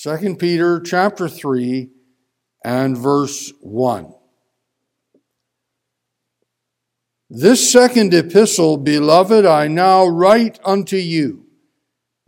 2 0.00 0.36
Peter 0.36 0.78
chapter 0.78 1.28
3 1.28 1.90
and 2.64 2.96
verse 2.96 3.52
1. 3.60 4.14
This 7.28 7.72
second 7.72 8.14
epistle, 8.14 8.76
beloved, 8.76 9.44
I 9.44 9.66
now 9.66 10.06
write 10.06 10.60
unto 10.64 10.96
you, 10.96 11.46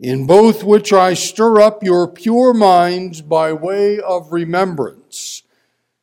in 0.01 0.27
both 0.27 0.65
which 0.65 0.91
I 0.91 1.13
stir 1.13 1.61
up 1.61 1.81
your 1.81 2.09
pure 2.09 2.53
minds 2.53 3.21
by 3.21 3.53
way 3.53 4.01
of 4.01 4.33
remembrance, 4.33 5.43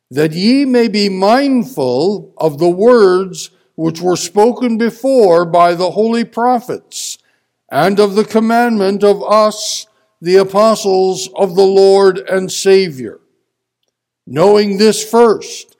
that 0.09 0.33
ye 0.33 0.65
may 0.65 0.87
be 0.87 1.07
mindful 1.07 2.33
of 2.39 2.57
the 2.57 2.67
words 2.67 3.51
which 3.75 4.01
were 4.01 4.17
spoken 4.17 4.79
before 4.79 5.45
by 5.45 5.75
the 5.75 5.91
holy 5.91 6.23
prophets, 6.23 7.19
and 7.71 7.99
of 7.99 8.15
the 8.15 8.25
commandment 8.25 9.03
of 9.03 9.21
us 9.21 9.85
the 10.21 10.35
apostles 10.35 11.29
of 11.35 11.55
the 11.55 11.65
Lord 11.65 12.19
and 12.19 12.51
Savior, 12.51 13.19
knowing 14.27 14.77
this 14.77 15.07
first, 15.07 15.77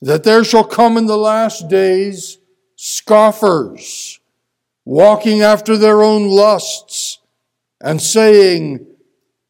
that 0.00 0.24
there 0.24 0.44
shall 0.44 0.64
come 0.64 0.96
in 0.96 1.06
the 1.06 1.16
last 1.16 1.68
days 1.68 2.38
scoffers, 2.76 4.18
walking 4.84 5.42
after 5.42 5.76
their 5.76 6.02
own 6.02 6.28
lusts, 6.28 7.18
and 7.80 8.02
saying, 8.02 8.84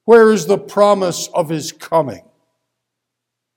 Where 0.05 0.30
is 0.30 0.47
the 0.47 0.58
promise 0.58 1.28
of 1.33 1.48
his 1.48 1.72
coming? 1.72 2.24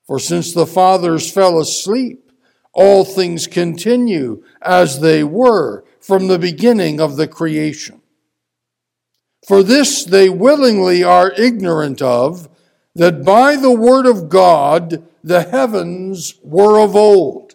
For 0.08 0.20
since 0.20 0.54
the 0.54 0.66
fathers 0.66 1.30
fell 1.30 1.60
asleep, 1.60 2.32
all 2.74 3.04
things 3.04 3.48
continue 3.48 4.44
as 4.62 5.00
they 5.00 5.24
were 5.24 5.84
from 6.00 6.28
the 6.28 6.40
beginning 6.40 7.02
of 7.02 7.18
the 7.18 7.28
creation. 7.28 8.02
For 9.46 9.62
this 9.62 10.04
they 10.04 10.28
willingly 10.28 11.04
are 11.04 11.32
ignorant 11.38 12.02
of, 12.02 12.50
that 12.96 13.24
by 13.24 13.56
the 13.56 13.72
word 13.72 14.08
of 14.08 14.28
God 14.28 15.08
the 15.24 15.44
heavens 15.44 16.34
were 16.42 16.80
of 16.80 16.96
old, 16.96 17.54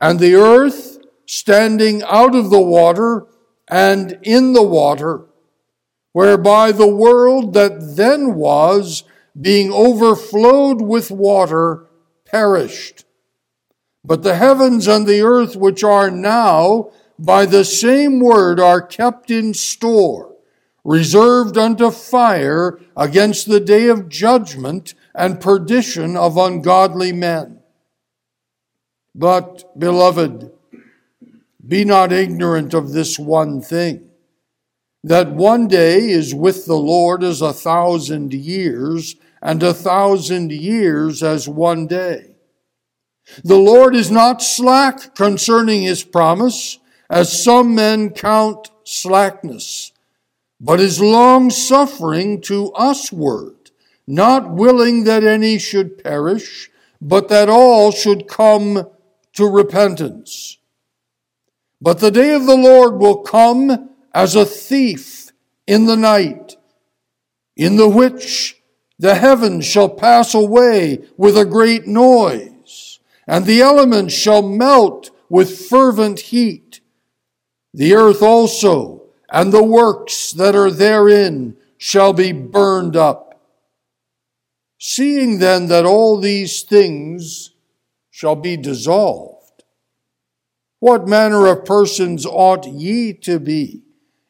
and 0.00 0.18
the 0.18 0.34
earth 0.34 0.98
standing 1.26 2.02
out 2.04 2.34
of 2.34 2.48
the 2.48 2.62
water 2.62 3.26
and 3.68 4.18
in 4.22 4.54
the 4.54 4.62
water, 4.62 5.26
whereby 6.12 6.72
the 6.72 6.88
world 6.88 7.52
that 7.52 7.96
then 7.96 8.34
was, 8.34 9.04
being 9.38 9.70
overflowed 9.72 10.80
with 10.80 11.10
water, 11.10 11.86
perished. 12.24 13.04
But 14.02 14.22
the 14.22 14.36
heavens 14.36 14.86
and 14.86 15.06
the 15.06 15.20
earth 15.20 15.54
which 15.54 15.84
are 15.84 16.10
now, 16.10 16.92
by 17.18 17.44
the 17.44 17.64
same 17.64 18.20
word, 18.20 18.58
are 18.58 18.80
kept 18.80 19.30
in 19.30 19.52
store 19.52 20.33
reserved 20.84 21.56
unto 21.56 21.90
fire 21.90 22.78
against 22.96 23.48
the 23.48 23.60
day 23.60 23.88
of 23.88 24.08
judgment 24.08 24.94
and 25.14 25.40
perdition 25.40 26.16
of 26.16 26.36
ungodly 26.36 27.10
men. 27.10 27.58
But, 29.14 29.78
beloved, 29.78 30.52
be 31.66 31.84
not 31.84 32.12
ignorant 32.12 32.74
of 32.74 32.92
this 32.92 33.18
one 33.18 33.62
thing, 33.62 34.10
that 35.02 35.32
one 35.32 35.68
day 35.68 36.10
is 36.10 36.34
with 36.34 36.66
the 36.66 36.76
Lord 36.76 37.24
as 37.24 37.40
a 37.40 37.52
thousand 37.52 38.34
years, 38.34 39.16
and 39.40 39.62
a 39.62 39.74
thousand 39.74 40.52
years 40.52 41.22
as 41.22 41.48
one 41.48 41.86
day. 41.86 42.34
The 43.42 43.58
Lord 43.58 43.94
is 43.94 44.10
not 44.10 44.42
slack 44.42 45.14
concerning 45.14 45.82
his 45.82 46.02
promise, 46.02 46.78
as 47.08 47.44
some 47.44 47.74
men 47.74 48.10
count 48.10 48.70
slackness 48.84 49.93
but 50.64 50.80
is 50.80 50.98
long 50.98 51.50
suffering 51.50 52.40
to 52.40 52.72
usward, 52.78 53.70
not 54.06 54.50
willing 54.50 55.04
that 55.04 55.22
any 55.22 55.58
should 55.58 56.02
perish, 56.02 56.70
but 57.02 57.28
that 57.28 57.50
all 57.50 57.92
should 57.92 58.26
come 58.26 58.88
to 59.34 59.46
repentance. 59.46 60.56
But 61.82 61.98
the 61.98 62.10
day 62.10 62.32
of 62.32 62.46
the 62.46 62.56
Lord 62.56 62.94
will 62.94 63.18
come 63.18 63.90
as 64.14 64.34
a 64.34 64.46
thief 64.46 65.30
in 65.66 65.84
the 65.84 65.98
night, 65.98 66.56
in 67.56 67.76
the 67.76 67.88
which 67.88 68.56
the 68.98 69.16
heavens 69.16 69.66
shall 69.66 69.90
pass 69.90 70.32
away 70.32 71.04
with 71.18 71.36
a 71.36 71.44
great 71.44 71.86
noise, 71.86 73.00
and 73.26 73.44
the 73.44 73.60
elements 73.60 74.14
shall 74.14 74.40
melt 74.40 75.10
with 75.28 75.68
fervent 75.68 76.20
heat. 76.20 76.80
The 77.74 77.92
earth 77.92 78.22
also 78.22 79.03
and 79.34 79.52
the 79.52 79.64
works 79.64 80.30
that 80.30 80.54
are 80.54 80.70
therein 80.70 81.56
shall 81.76 82.12
be 82.12 82.30
burned 82.30 82.94
up. 82.94 83.40
Seeing 84.78 85.40
then 85.40 85.66
that 85.66 85.84
all 85.84 86.18
these 86.18 86.62
things 86.62 87.50
shall 88.12 88.36
be 88.36 88.56
dissolved, 88.56 89.64
what 90.78 91.08
manner 91.08 91.48
of 91.48 91.64
persons 91.64 92.24
ought 92.24 92.64
ye 92.64 93.12
to 93.12 93.40
be 93.40 93.82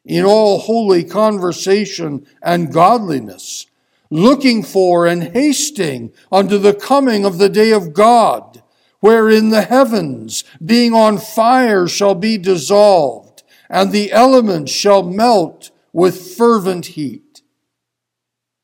in 0.03 0.25
all 0.25 0.57
holy 0.57 1.03
conversation 1.03 2.25
and 2.41 2.73
godliness, 2.73 3.67
looking 4.09 4.63
for 4.63 5.05
and 5.05 5.35
hasting 5.35 6.13
unto 6.31 6.57
the 6.57 6.73
coming 6.73 7.25
of 7.25 7.37
the 7.37 7.49
day 7.49 7.71
of 7.71 7.93
God, 7.93 8.63
wherein 9.01 9.51
the 9.51 9.61
heavens, 9.61 10.43
being 10.65 10.95
on 10.95 11.19
fire, 11.19 11.87
shall 11.87 12.15
be 12.15 12.39
dissolved 12.39 13.24
and 13.69 13.91
the 13.91 14.11
elements 14.11 14.71
shall 14.71 15.03
melt 15.03 15.71
with 15.93 16.35
fervent 16.35 16.87
heat. 16.87 17.41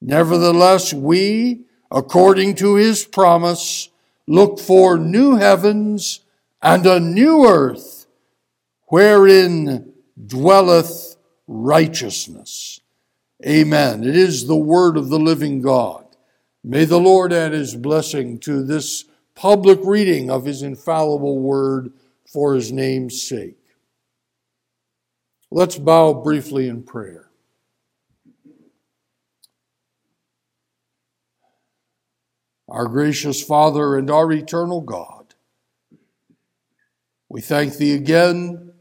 Nevertheless, 0.02 0.94
we, 0.94 1.62
according 1.92 2.56
to 2.56 2.76
his 2.76 3.06
promise, 3.06 3.90
look 4.28 4.60
for 4.60 4.98
new 4.98 5.36
heavens 5.36 6.22
and 6.62 6.86
a 6.86 7.00
new 7.00 7.46
earth 7.46 8.08
wherein 8.88 9.94
dwelleth 10.28 11.16
righteousness. 11.48 12.82
Amen. 13.46 14.04
It 14.04 14.16
is 14.16 14.48
the 14.48 14.58
word 14.58 14.98
of 14.98 15.10
the 15.10 15.20
living 15.20 15.62
God. 15.62 16.06
May 16.64 16.86
the 16.86 17.00
Lord 17.00 17.34
add 17.34 17.54
his 17.54 17.76
blessing 17.76 18.38
to 18.40 18.64
this 18.64 19.06
public 19.34 19.80
reading 19.84 20.30
of 20.30 20.46
his 20.46 20.62
infallible 20.62 21.40
word 21.40 21.92
for 22.32 22.54
his 22.54 22.72
name's 22.72 23.22
sake. 23.22 23.58
Let's 25.54 25.78
bow 25.78 26.14
briefly 26.14 26.70
in 26.70 26.84
prayer. 26.84 27.30
Our 32.70 32.88
gracious 32.88 33.44
Father 33.44 33.98
and 33.98 34.10
our 34.10 34.32
eternal 34.32 34.80
God, 34.80 35.36
we 37.28 37.42
thank 37.42 37.76
Thee 37.76 37.94
again 37.96 38.72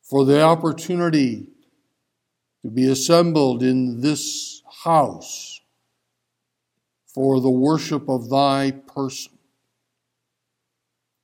for 0.00 0.24
the 0.24 0.40
opportunity 0.40 1.48
to 2.62 2.70
be 2.70 2.88
assembled 2.88 3.64
in 3.64 4.00
this 4.00 4.62
house 4.84 5.60
for 7.04 7.40
the 7.40 7.50
worship 7.50 8.08
of 8.08 8.30
Thy 8.30 8.70
person. 8.70 9.32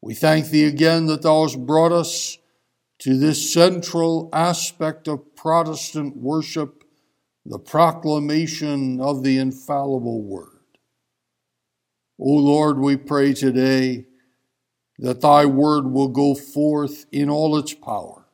We 0.00 0.14
thank 0.14 0.48
Thee 0.48 0.64
again 0.64 1.06
that 1.06 1.22
Thou 1.22 1.42
hast 1.42 1.64
brought 1.64 1.92
us 1.92 2.38
to 3.00 3.18
this 3.18 3.52
central 3.52 4.28
aspect 4.32 5.08
of 5.08 5.34
Protestant 5.36 6.16
worship, 6.16 6.84
the 7.44 7.58
proclamation 7.58 9.00
of 9.00 9.22
the 9.22 9.38
infallible 9.38 10.22
Word. 10.22 10.48
O 12.18 12.30
Lord, 12.30 12.78
we 12.78 12.96
pray 12.96 13.34
today 13.34 14.06
that 14.98 15.20
Thy 15.20 15.44
Word 15.44 15.86
will 15.86 16.08
go 16.08 16.34
forth 16.34 17.06
in 17.10 17.28
all 17.28 17.58
its 17.58 17.74
power 17.74 18.26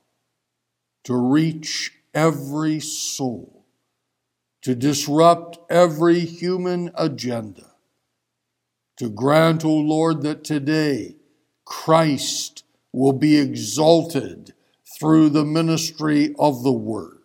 to 1.04 1.16
reach 1.16 1.92
every 2.12 2.78
soul, 2.78 3.65
to 4.62 4.75
disrupt 4.75 5.59
every 5.71 6.21
human 6.21 6.91
agenda, 6.95 7.72
to 8.98 9.09
grant, 9.09 9.65
O 9.65 9.74
Lord, 9.74 10.22
that 10.22 10.45
today 10.45 11.16
Christ 11.65 12.65
will 12.92 13.13
be 13.13 13.39
exalted 13.39 14.53
through 14.98 15.31
the 15.31 15.45
ministry 15.45 16.34
of 16.39 16.63
the 16.63 16.72
Word. 16.72 17.19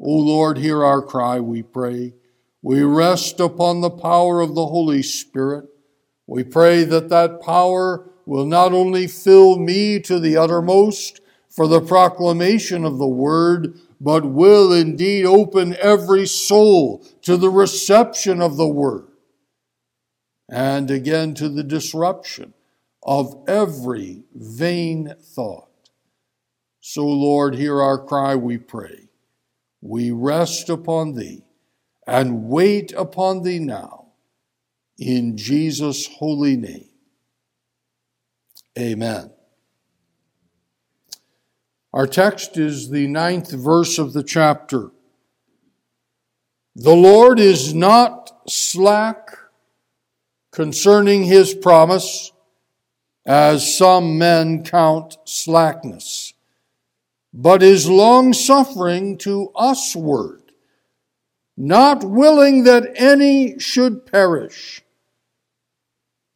O 0.00 0.10
Lord, 0.10 0.58
hear 0.58 0.84
our 0.84 1.00
cry, 1.00 1.38
we 1.40 1.62
pray. 1.62 2.14
We 2.60 2.82
rest 2.82 3.40
upon 3.40 3.80
the 3.80 3.90
power 3.90 4.40
of 4.40 4.54
the 4.54 4.66
Holy 4.66 5.02
Spirit. 5.02 5.66
We 6.26 6.44
pray 6.44 6.84
that 6.84 7.08
that 7.08 7.40
power 7.40 8.08
will 8.26 8.46
not 8.46 8.72
only 8.72 9.06
fill 9.06 9.58
me 9.58 10.00
to 10.00 10.18
the 10.18 10.36
uttermost 10.36 11.20
for 11.48 11.66
the 11.66 11.80
proclamation 11.80 12.84
of 12.84 12.98
the 12.98 13.06
Word, 13.06 13.78
but 14.00 14.24
will 14.24 14.72
indeed 14.72 15.24
open 15.24 15.76
every 15.80 16.26
soul 16.26 17.04
to 17.22 17.36
the 17.36 17.50
reception 17.50 18.40
of 18.40 18.56
the 18.56 18.68
Word 18.68 19.06
and 20.48 20.90
again 20.90 21.34
to 21.34 21.48
the 21.48 21.62
disruption 21.62 22.54
of 23.02 23.44
every 23.48 24.24
vain 24.34 25.14
thought. 25.20 25.68
So, 26.80 27.06
Lord, 27.06 27.54
hear 27.54 27.80
our 27.80 27.98
cry, 27.98 28.34
we 28.34 28.58
pray. 28.58 29.08
We 29.80 30.10
rest 30.10 30.68
upon 30.68 31.14
Thee 31.14 31.42
and 32.06 32.48
wait 32.48 32.92
upon 32.92 33.42
thee 33.42 33.58
now. 33.58 34.06
In 34.98 35.36
Jesus' 35.36 36.06
holy 36.06 36.56
name. 36.56 36.88
Amen. 38.78 39.30
Our 41.92 42.06
text 42.06 42.56
is 42.56 42.90
the 42.90 43.06
ninth 43.06 43.52
verse 43.52 43.98
of 43.98 44.12
the 44.12 44.22
chapter. 44.22 44.90
The 46.74 46.94
Lord 46.94 47.38
is 47.38 47.74
not 47.74 48.30
slack 48.48 49.36
concerning 50.52 51.24
his 51.24 51.54
promise, 51.54 52.31
as 53.24 53.76
some 53.76 54.18
men 54.18 54.64
count 54.64 55.16
slackness, 55.24 56.34
but 57.32 57.62
is 57.62 57.88
long 57.88 58.32
suffering 58.32 59.16
to 59.18 59.52
usward, 59.58 60.52
not 61.56 62.02
willing 62.02 62.64
that 62.64 62.92
any 62.96 63.58
should 63.58 64.06
perish, 64.06 64.82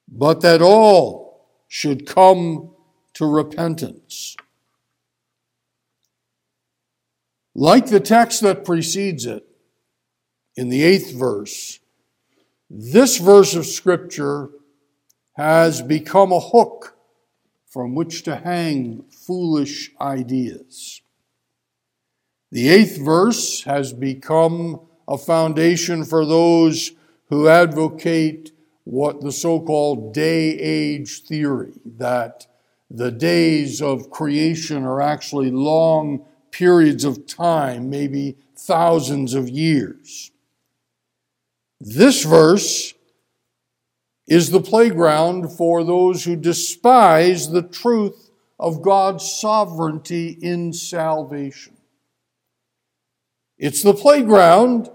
but 0.09 0.41
that 0.41 0.63
all 0.63 1.49
should 1.67 2.07
come 2.07 2.71
to 3.15 3.27
repentance. 3.27 4.37
Like 7.55 7.87
the 7.87 8.01
text 8.01 8.43
that 8.43 8.65
precedes 8.65 9.27
it, 9.27 9.47
in 10.57 10.69
the 10.69 10.83
eighth 10.83 11.13
verse, 11.13 11.81
this 12.71 13.19
verse 13.19 13.55
of 13.55 13.67
Scripture 13.67 14.51
has 15.37 15.83
become 15.83 16.33
a 16.33 16.41
hook 16.41 16.97
from 17.67 17.95
which 17.95 18.23
to 18.23 18.37
hang 18.37 19.05
foolish 19.11 19.91
ideas. 20.01 21.03
The 22.51 22.71
eighth 22.71 22.99
verse 22.99 23.65
has 23.65 23.93
become 23.93 24.81
a 25.07 25.19
foundation 25.19 26.05
for 26.05 26.25
those 26.25 26.93
who 27.29 27.49
advocate 27.49 28.53
what 28.85 29.21
the 29.21 29.33
so 29.33 29.61
called 29.61 30.15
day 30.15 30.59
age 30.59 31.23
theory, 31.25 31.75
that 31.85 32.47
the 32.91 33.11
days 33.11 33.83
of 33.83 34.11
creation 34.11 34.85
are 34.85 35.03
actually 35.03 35.51
long 35.51 36.25
periods 36.51 37.05
of 37.05 37.27
time, 37.27 37.91
maybe 37.91 38.37
thousands 38.57 39.35
of 39.35 39.51
years. 39.51 40.31
This 41.79 42.25
verse 42.25 42.95
is 44.27 44.51
the 44.51 44.61
playground 44.61 45.53
for 45.53 45.85
those 45.85 46.25
who 46.25 46.37
despise 46.37 47.51
the 47.51 47.63
truth 47.63 48.31
of 48.59 48.83
God's 48.83 49.31
sovereignty 49.31 50.37
in 50.41 50.73
salvation. 50.73 51.77
It's 53.59 53.83
the 53.83 53.95
playground 53.95 54.91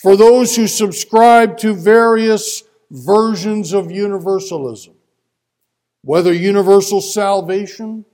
for 0.00 0.16
those 0.16 0.56
who 0.56 0.66
subscribe 0.66 1.58
to 1.58 1.74
various 1.74 2.62
versions 2.90 3.72
of 3.72 3.90
universalism, 3.90 4.94
whether 6.02 6.32
universal 6.32 7.00
salvation 7.00 8.04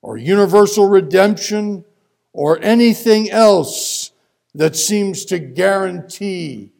or 0.00 0.16
universal 0.16 0.86
redemption 0.86 1.84
or 2.32 2.60
anything 2.62 3.30
else 3.30 4.12
that 4.54 4.76
seems 4.76 5.24
to 5.26 5.38
guarantee 5.38 6.72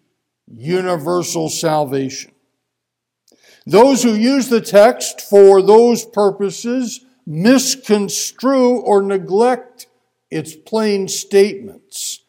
universal 0.46 1.48
salvation. 1.48 2.31
Those 3.66 4.02
who 4.02 4.14
use 4.14 4.48
the 4.48 4.60
text 4.60 5.20
for 5.20 5.62
those 5.62 6.04
purposes 6.04 7.04
misconstrue 7.26 8.80
or 8.80 9.02
neglect 9.02 9.86
its 10.30 10.56
plain 10.56 11.08
statements 11.08 12.20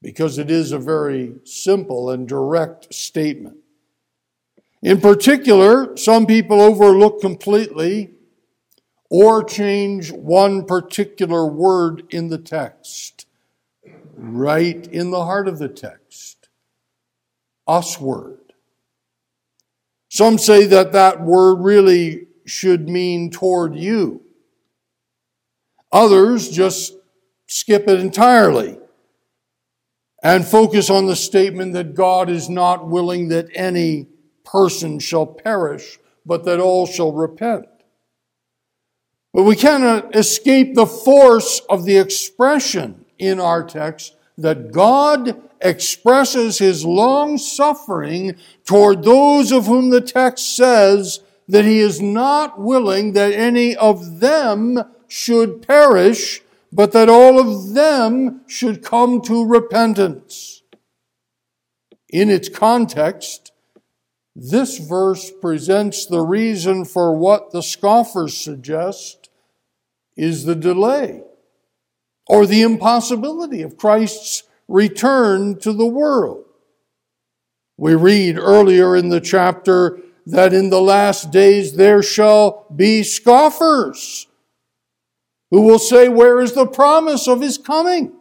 because 0.00 0.38
it 0.38 0.50
is 0.50 0.72
a 0.72 0.78
very 0.78 1.34
simple 1.44 2.10
and 2.10 2.28
direct 2.28 2.92
statement. 2.92 3.56
In 4.82 5.00
particular, 5.00 5.96
some 5.96 6.26
people 6.26 6.60
overlook 6.60 7.20
completely 7.20 8.10
or 9.08 9.44
change 9.44 10.10
one 10.10 10.64
particular 10.64 11.46
word 11.46 12.02
in 12.10 12.28
the 12.28 12.38
text, 12.38 13.26
right 14.16 14.86
in 14.88 15.10
the 15.10 15.24
heart 15.24 15.46
of 15.46 15.58
the 15.58 15.68
text. 15.68 16.48
Usward. 17.68 18.41
Some 20.12 20.36
say 20.36 20.66
that 20.66 20.92
that 20.92 21.22
word 21.22 21.62
really 21.62 22.26
should 22.44 22.86
mean 22.86 23.30
toward 23.30 23.74
you. 23.74 24.20
Others 25.90 26.50
just 26.50 26.92
skip 27.46 27.88
it 27.88 27.98
entirely 27.98 28.78
and 30.22 30.44
focus 30.44 30.90
on 30.90 31.06
the 31.06 31.16
statement 31.16 31.72
that 31.72 31.94
God 31.94 32.28
is 32.28 32.50
not 32.50 32.86
willing 32.86 33.28
that 33.28 33.48
any 33.54 34.06
person 34.44 34.98
shall 34.98 35.24
perish, 35.24 35.98
but 36.26 36.44
that 36.44 36.60
all 36.60 36.86
shall 36.86 37.12
repent. 37.12 37.64
But 39.32 39.44
we 39.44 39.56
cannot 39.56 40.14
escape 40.14 40.74
the 40.74 40.84
force 40.84 41.62
of 41.70 41.86
the 41.86 41.96
expression 41.96 43.06
in 43.18 43.40
our 43.40 43.64
text 43.64 44.14
that 44.38 44.72
God 44.72 45.40
expresses 45.60 46.58
his 46.58 46.84
long 46.84 47.38
suffering 47.38 48.36
toward 48.64 49.02
those 49.02 49.52
of 49.52 49.66
whom 49.66 49.90
the 49.90 50.00
text 50.00 50.56
says 50.56 51.20
that 51.48 51.64
he 51.64 51.80
is 51.80 52.00
not 52.00 52.58
willing 52.58 53.12
that 53.12 53.32
any 53.32 53.76
of 53.76 54.20
them 54.20 54.78
should 55.06 55.66
perish, 55.66 56.40
but 56.72 56.92
that 56.92 57.08
all 57.08 57.38
of 57.38 57.74
them 57.74 58.40
should 58.46 58.82
come 58.82 59.20
to 59.22 59.44
repentance. 59.44 60.62
In 62.08 62.30
its 62.30 62.48
context, 62.48 63.52
this 64.34 64.78
verse 64.78 65.30
presents 65.30 66.06
the 66.06 66.20
reason 66.20 66.84
for 66.84 67.14
what 67.14 67.50
the 67.50 67.62
scoffers 67.62 68.36
suggest 68.36 69.28
is 70.16 70.44
the 70.44 70.54
delay 70.54 71.22
or 72.32 72.46
the 72.46 72.62
impossibility 72.62 73.60
of 73.60 73.76
Christ's 73.76 74.44
return 74.66 75.58
to 75.58 75.70
the 75.70 75.86
world. 75.86 76.46
We 77.76 77.94
read 77.94 78.38
earlier 78.38 78.96
in 78.96 79.10
the 79.10 79.20
chapter 79.20 79.98
that 80.24 80.54
in 80.54 80.70
the 80.70 80.80
last 80.80 81.30
days 81.30 81.74
there 81.76 82.02
shall 82.02 82.64
be 82.74 83.02
scoffers 83.02 84.28
who 85.50 85.60
will 85.60 85.78
say, 85.78 86.08
Where 86.08 86.40
is 86.40 86.54
the 86.54 86.66
promise 86.66 87.28
of 87.28 87.42
his 87.42 87.58
coming? 87.58 88.14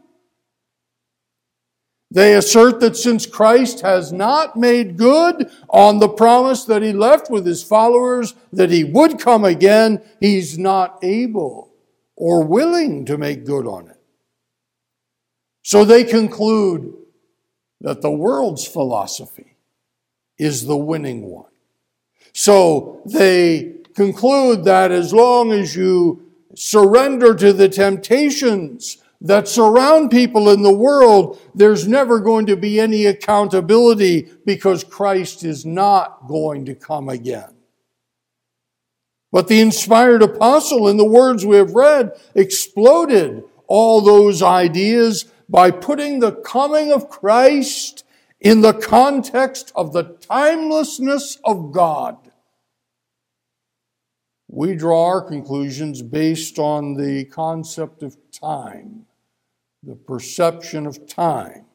They 2.14 2.36
assert 2.36 2.82
that 2.82 2.98
since 2.98 3.26
Christ 3.26 3.80
has 3.80 4.12
not 4.12 4.58
made 4.58 4.98
good 4.98 5.50
on 5.70 6.00
the 6.00 6.10
promise 6.10 6.66
that 6.66 6.82
he 6.82 6.92
left 6.92 7.32
with 7.32 7.46
his 7.46 7.64
followers 7.64 8.36
that 8.52 8.72
he 8.72 8.84
would 8.84 9.22
come 9.22 9.46
again, 9.46 10.02
he's 10.20 10.60
not 10.60 11.00
able 11.02 11.72
or 12.18 12.44
willing 12.44 13.06
to 13.06 13.18
make 13.18 13.46
good 13.46 13.66
on 13.66 13.88
it. 13.88 14.01
So 15.62 15.86
they 15.86 16.04
conclude 16.04 16.94
that 17.82 18.02
the 18.02 18.12
world's 18.12 18.66
philosophy 18.66 19.56
is 20.38 20.66
the 20.66 20.78
winning 20.78 21.24
one. 21.24 21.50
So 22.34 23.02
they 23.06 23.76
conclude 23.96 24.64
that 24.66 24.92
as 24.92 25.14
long 25.14 25.52
as 25.52 25.76
you 25.76 26.32
surrender 26.56 27.36
to 27.36 27.54
the 27.54 27.70
temptations 27.70 28.98
that 29.22 29.48
surround 29.48 30.10
people 30.10 30.50
in 30.50 30.64
the 30.64 30.74
world, 30.74 31.40
there's 31.54 31.88
never 31.88 32.20
going 32.20 32.48
to 32.48 32.58
be 32.58 32.80
any 32.80 33.06
accountability 33.06 34.32
because 34.46 34.84
Christ 34.84 35.44
is 35.44 35.66
not 35.66 36.28
going 36.28 36.66
to 36.66 36.76
come 36.76 37.08
again. 37.08 37.54
But 39.32 39.48
the 39.48 39.62
inspired 39.62 40.24
apostle, 40.24 40.88
in 40.88 40.98
the 40.98 41.06
words 41.06 41.46
we 41.46 41.56
have 41.58 41.74
read, 41.74 42.12
exploded 42.36 43.44
all 43.68 44.02
those 44.02 44.42
ideas 44.42 45.26
by 45.52 45.70
putting 45.70 46.20
the 46.22 46.32
coming 46.32 46.94
of 46.94 47.10
Christ 47.10 48.06
in 48.40 48.62
the 48.62 48.74
context 48.74 49.74
of 49.76 49.92
the 49.92 50.16
timelessness 50.22 51.38
of 51.44 51.74
God. 51.74 52.16
We 54.48 54.76
draw 54.76 55.08
our 55.08 55.22
conclusions 55.22 56.02
based 56.02 56.58
on 56.58 56.96
the 56.96 57.26
concept 57.26 58.02
of 58.02 58.16
time, 58.32 59.08
the 59.84 59.96
perception 59.96 60.88
of 60.88 61.06
time. 61.06 61.66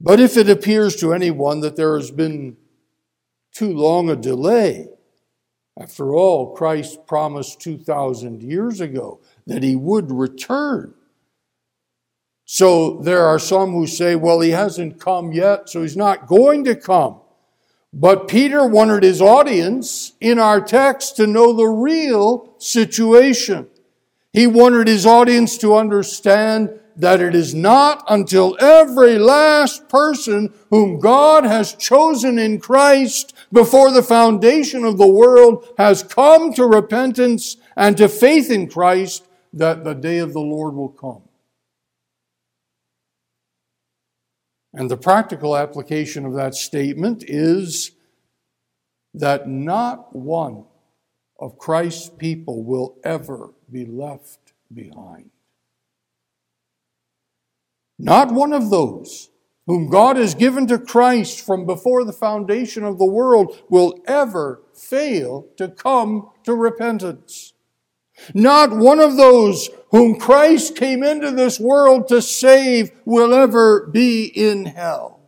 But 0.00 0.18
if 0.18 0.36
it 0.36 0.50
appears 0.50 0.96
to 0.96 1.14
anyone 1.14 1.60
that 1.60 1.76
there 1.76 1.96
has 1.96 2.10
been 2.10 2.56
too 3.52 3.72
long 3.72 4.10
a 4.10 4.16
delay, 4.16 4.88
after 5.78 6.16
all, 6.16 6.52
Christ 6.52 7.06
promised 7.06 7.60
2,000 7.60 8.42
years 8.42 8.80
ago 8.80 9.20
that 9.46 9.62
he 9.62 9.76
would 9.76 10.10
return. 10.10 10.94
So 12.48 12.98
there 13.02 13.26
are 13.26 13.40
some 13.40 13.72
who 13.72 13.88
say, 13.88 14.14
well, 14.14 14.40
he 14.40 14.50
hasn't 14.50 15.00
come 15.00 15.32
yet, 15.32 15.68
so 15.68 15.82
he's 15.82 15.96
not 15.96 16.28
going 16.28 16.64
to 16.64 16.76
come. 16.76 17.20
But 17.92 18.28
Peter 18.28 18.66
wanted 18.66 19.02
his 19.02 19.20
audience 19.20 20.12
in 20.20 20.38
our 20.38 20.60
text 20.60 21.16
to 21.16 21.26
know 21.26 21.52
the 21.52 21.66
real 21.66 22.54
situation. 22.58 23.66
He 24.32 24.46
wanted 24.46 24.86
his 24.86 25.06
audience 25.06 25.58
to 25.58 25.74
understand 25.74 26.78
that 26.94 27.20
it 27.20 27.34
is 27.34 27.52
not 27.52 28.04
until 28.08 28.56
every 28.60 29.18
last 29.18 29.88
person 29.88 30.54
whom 30.70 31.00
God 31.00 31.44
has 31.44 31.74
chosen 31.74 32.38
in 32.38 32.60
Christ 32.60 33.34
before 33.52 33.90
the 33.90 34.02
foundation 34.02 34.84
of 34.84 34.98
the 34.98 35.06
world 35.06 35.66
has 35.78 36.02
come 36.02 36.52
to 36.54 36.64
repentance 36.64 37.56
and 37.76 37.96
to 37.96 38.08
faith 38.08 38.50
in 38.50 38.68
Christ 38.68 39.26
that 39.52 39.84
the 39.84 39.94
day 39.94 40.18
of 40.18 40.32
the 40.32 40.40
Lord 40.40 40.74
will 40.74 40.90
come. 40.90 41.25
And 44.76 44.90
the 44.90 44.98
practical 44.98 45.56
application 45.56 46.26
of 46.26 46.34
that 46.34 46.54
statement 46.54 47.24
is 47.26 47.92
that 49.14 49.48
not 49.48 50.14
one 50.14 50.66
of 51.40 51.58
Christ's 51.58 52.10
people 52.10 52.62
will 52.62 52.98
ever 53.02 53.54
be 53.72 53.86
left 53.86 54.52
behind. 54.72 55.30
Not 57.98 58.30
one 58.30 58.52
of 58.52 58.68
those 58.68 59.30
whom 59.66 59.88
God 59.88 60.18
has 60.18 60.34
given 60.34 60.66
to 60.66 60.78
Christ 60.78 61.40
from 61.40 61.64
before 61.64 62.04
the 62.04 62.12
foundation 62.12 62.84
of 62.84 62.98
the 62.98 63.06
world 63.06 63.58
will 63.70 63.98
ever 64.06 64.60
fail 64.74 65.48
to 65.56 65.68
come 65.68 66.28
to 66.44 66.54
repentance. 66.54 67.54
Not 68.34 68.76
one 68.76 69.00
of 69.00 69.16
those 69.16 69.70
whom 69.96 70.18
Christ 70.18 70.76
came 70.76 71.02
into 71.02 71.30
this 71.30 71.58
world 71.58 72.08
to 72.08 72.20
save 72.20 72.90
will 73.06 73.32
ever 73.32 73.86
be 73.86 74.26
in 74.26 74.66
hell. 74.66 75.20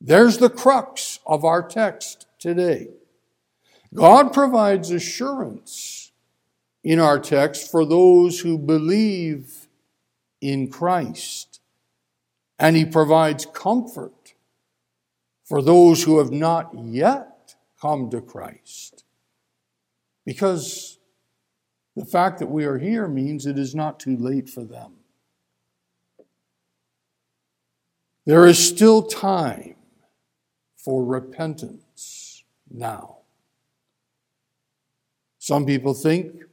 There's 0.00 0.38
the 0.38 0.48
crux 0.48 1.18
of 1.26 1.44
our 1.44 1.62
text 1.62 2.26
today. 2.38 2.88
God 3.92 4.32
provides 4.32 4.90
assurance 4.90 6.12
in 6.82 6.98
our 6.98 7.18
text 7.18 7.70
for 7.70 7.84
those 7.84 8.40
who 8.40 8.56
believe 8.56 9.68
in 10.40 10.70
Christ, 10.70 11.60
and 12.58 12.74
He 12.74 12.86
provides 12.86 13.44
comfort 13.44 14.32
for 15.44 15.60
those 15.60 16.04
who 16.04 16.16
have 16.20 16.32
not 16.32 16.70
yet 16.74 17.54
come 17.78 18.08
to 18.08 18.22
Christ. 18.22 19.04
Because 20.24 20.96
the 21.96 22.04
fact 22.04 22.38
that 22.38 22.50
we 22.50 22.64
are 22.64 22.78
here 22.78 23.06
means 23.06 23.46
it 23.46 23.58
is 23.58 23.74
not 23.74 24.00
too 24.00 24.16
late 24.16 24.48
for 24.48 24.64
them. 24.64 24.92
There 28.24 28.46
is 28.46 28.58
still 28.58 29.02
time 29.02 29.74
for 30.76 31.04
repentance 31.04 32.44
now. 32.70 33.18
Some 35.38 35.66
people 35.66 35.92
think 35.92 36.44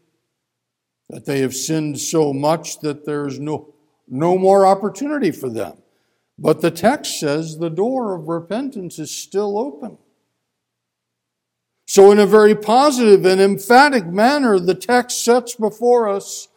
that 1.09 1.25
they 1.25 1.39
have 1.39 1.55
sinned 1.55 1.99
so 1.99 2.33
much 2.33 2.79
that 2.79 3.05
there's 3.05 3.39
no, 3.39 3.73
no 4.07 4.37
more 4.37 4.65
opportunity 4.65 5.31
for 5.31 5.49
them. 5.49 5.77
But 6.37 6.61
the 6.61 6.71
text 6.71 7.19
says 7.19 7.57
the 7.57 7.69
door 7.69 8.15
of 8.15 8.27
repentance 8.27 8.97
is 8.97 9.11
still 9.11 9.57
open. 9.59 9.97
So, 11.89 12.11
in 12.11 12.19
a 12.19 12.27
very 12.27 12.53
positive 12.53 13.25
and 13.25 13.41
emphatic 13.41 14.05
manner, 14.05 14.59
the 14.59 14.75
text 14.75 15.25
sets 15.25 15.55
before 15.55 16.07
us 16.07 16.47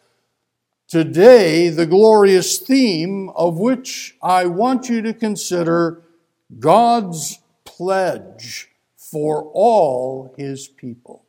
today 0.87 1.69
the 1.69 1.87
glorious 1.87 2.59
theme 2.59 3.29
of 3.29 3.57
which 3.57 4.15
I 4.21 4.45
want 4.45 4.89
you 4.89 5.01
to 5.01 5.11
consider 5.11 6.03
God's 6.59 7.39
pledge 7.65 8.69
for 8.95 9.49
all 9.55 10.35
his 10.37 10.67
people. 10.67 11.25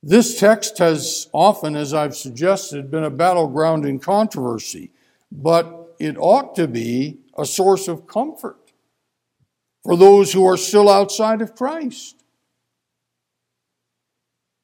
This 0.00 0.38
text 0.38 0.78
has 0.78 1.28
often, 1.32 1.74
as 1.74 1.92
I've 1.92 2.14
suggested, 2.14 2.88
been 2.88 3.02
a 3.02 3.10
battleground 3.10 3.84
in 3.84 3.98
controversy, 3.98 4.92
but 5.32 5.96
it 5.98 6.16
ought 6.16 6.54
to 6.54 6.68
be 6.68 7.18
a 7.36 7.44
source 7.44 7.88
of 7.88 8.06
comfort 8.06 8.65
for 9.86 9.96
those 9.96 10.32
who 10.32 10.44
are 10.44 10.56
still 10.56 10.90
outside 10.90 11.40
of 11.40 11.54
Christ. 11.54 12.16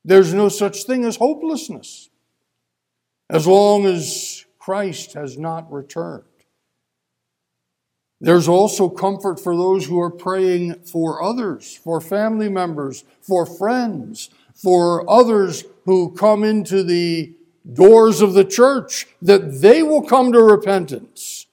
There's 0.04 0.34
no 0.34 0.48
such 0.48 0.82
thing 0.82 1.04
as 1.04 1.14
hopelessness 1.14 2.10
as 3.30 3.46
long 3.46 3.86
as 3.86 4.44
Christ 4.58 5.12
has 5.14 5.38
not 5.38 5.72
returned. 5.72 6.24
There's 8.20 8.48
also 8.48 8.88
comfort 8.88 9.38
for 9.38 9.56
those 9.56 9.86
who 9.86 10.00
are 10.00 10.10
praying 10.10 10.82
for 10.86 11.22
others, 11.22 11.76
for 11.76 12.00
family 12.00 12.48
members, 12.48 13.04
for 13.20 13.46
friends, 13.46 14.28
for 14.56 15.08
others 15.08 15.64
who 15.84 16.12
come 16.14 16.42
into 16.42 16.82
the 16.82 17.32
doors 17.72 18.22
of 18.22 18.34
the 18.34 18.44
church, 18.44 19.06
that 19.22 19.60
they 19.60 19.84
will 19.84 20.02
come 20.02 20.32
to 20.32 20.42
repentance. 20.42 21.46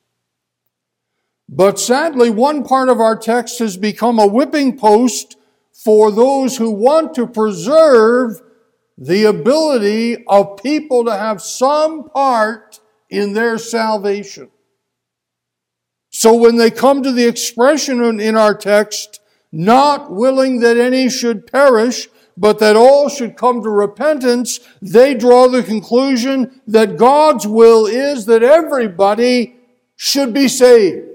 But 1.51 1.79
sadly, 1.79 2.29
one 2.29 2.63
part 2.63 2.89
of 2.89 2.99
our 2.99 3.17
text 3.17 3.57
has 3.57 3.75
become 3.75 4.19
a 4.19 4.27
whipping 4.27 4.77
post 4.77 5.35
for 5.73 6.11
those 6.11 6.57
who 6.57 6.69
want 6.69 7.15
to 7.15 7.25
preserve 7.25 8.39
the 8.99 9.23
ability 9.23 10.23
of 10.27 10.61
people 10.61 11.05
to 11.05 11.11
have 11.11 11.41
some 11.41 12.07
part 12.09 12.79
in 13.09 13.33
their 13.33 13.57
salvation. 13.57 14.51
So 16.11 16.35
when 16.35 16.57
they 16.57 16.69
come 16.69 17.01
to 17.01 17.11
the 17.11 17.25
expression 17.25 18.19
in 18.19 18.37
our 18.37 18.53
text, 18.53 19.19
not 19.51 20.11
willing 20.11 20.59
that 20.59 20.77
any 20.77 21.09
should 21.09 21.47
perish, 21.47 22.09
but 22.37 22.59
that 22.59 22.75
all 22.75 23.09
should 23.09 23.35
come 23.35 23.63
to 23.63 23.69
repentance, 23.69 24.59
they 24.83 25.15
draw 25.15 25.47
the 25.47 25.63
conclusion 25.63 26.61
that 26.67 26.97
God's 26.97 27.47
will 27.47 27.87
is 27.87 28.27
that 28.27 28.43
everybody 28.43 29.55
should 29.95 30.31
be 30.31 30.47
saved. 30.47 31.08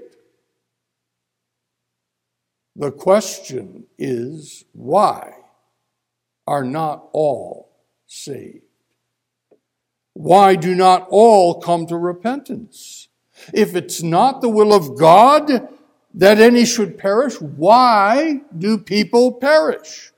The 2.75 2.91
question 2.91 3.85
is 3.97 4.65
why 4.73 5.33
are 6.45 6.63
not 6.63 7.07
all 7.13 7.71
saved? 8.05 8.63
Why 10.13 10.55
do 10.55 10.75
not 10.75 11.07
all 11.09 11.61
come 11.61 11.87
to 11.87 11.97
repentance? 11.97 13.07
If 13.53 13.75
it's 13.75 14.01
not 14.01 14.41
the 14.41 14.49
will 14.49 14.73
of 14.73 14.97
God 14.97 15.67
that 16.13 16.39
any 16.39 16.65
should 16.65 16.97
perish, 16.97 17.39
why 17.39 18.41
do 18.57 18.77
people 18.77 19.33
perish? 19.33 20.11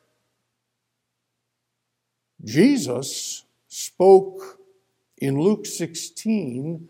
Jesus 2.44 3.44
spoke 3.68 4.60
in 5.18 5.42
Luke 5.42 5.66
16 5.66 6.88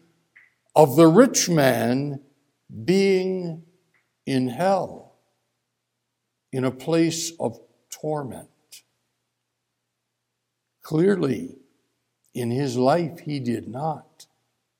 of 0.75 0.95
the 0.95 1.07
rich 1.07 1.49
man 1.49 2.21
being 2.83 3.63
in 4.25 4.49
hell 4.49 5.06
in 6.51 6.63
a 6.63 6.71
place 6.71 7.31
of 7.39 7.59
torment. 7.89 8.49
Clearly, 10.81 11.57
in 12.33 12.51
his 12.51 12.77
life, 12.77 13.19
he 13.19 13.39
did 13.39 13.67
not 13.67 14.25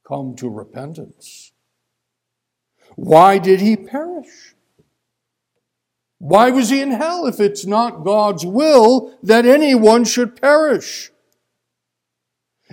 come 0.07 0.35
to 0.35 0.49
repentance. 0.49 1.51
Why 2.95 3.37
did 3.39 3.59
he 3.59 3.75
perish? 3.75 4.55
Why 6.19 6.49
was 6.49 6.69
he 6.69 6.81
in 6.81 6.91
hell 6.91 7.27
if 7.27 7.39
it's 7.39 7.65
not 7.65 8.03
God's 8.03 8.45
will 8.45 9.17
that 9.21 9.45
anyone 9.45 10.03
should 10.03 10.39
perish? 10.41 11.11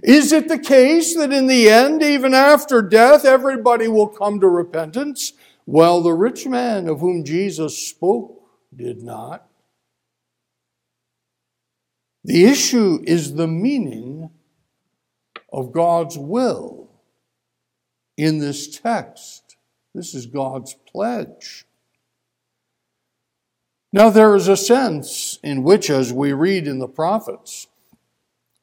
Is 0.02 0.32
it 0.32 0.48
the 0.48 0.58
case 0.58 1.14
that 1.16 1.32
in 1.32 1.46
the 1.46 1.68
end, 1.68 2.02
even 2.02 2.34
after 2.34 2.82
death, 2.82 3.24
everybody 3.24 3.88
will 3.88 4.08
come 4.08 4.40
to 4.40 4.48
repentance? 4.48 5.32
Well, 5.66 6.02
the 6.02 6.12
rich 6.12 6.46
man 6.46 6.88
of 6.88 7.00
whom 7.00 7.24
Jesus 7.24 7.76
spoke 7.76 8.43
did 8.76 9.02
not. 9.02 9.48
The 12.24 12.44
issue 12.44 13.02
is 13.06 13.34
the 13.34 13.46
meaning 13.46 14.30
of 15.52 15.72
God's 15.72 16.16
will 16.16 16.88
in 18.16 18.38
this 18.38 18.78
text. 18.78 19.56
This 19.94 20.14
is 20.14 20.26
God's 20.26 20.74
pledge. 20.90 21.66
Now, 23.92 24.10
there 24.10 24.34
is 24.34 24.48
a 24.48 24.56
sense 24.56 25.38
in 25.44 25.62
which, 25.62 25.88
as 25.88 26.12
we 26.12 26.32
read 26.32 26.66
in 26.66 26.80
the 26.80 26.88
prophets, 26.88 27.68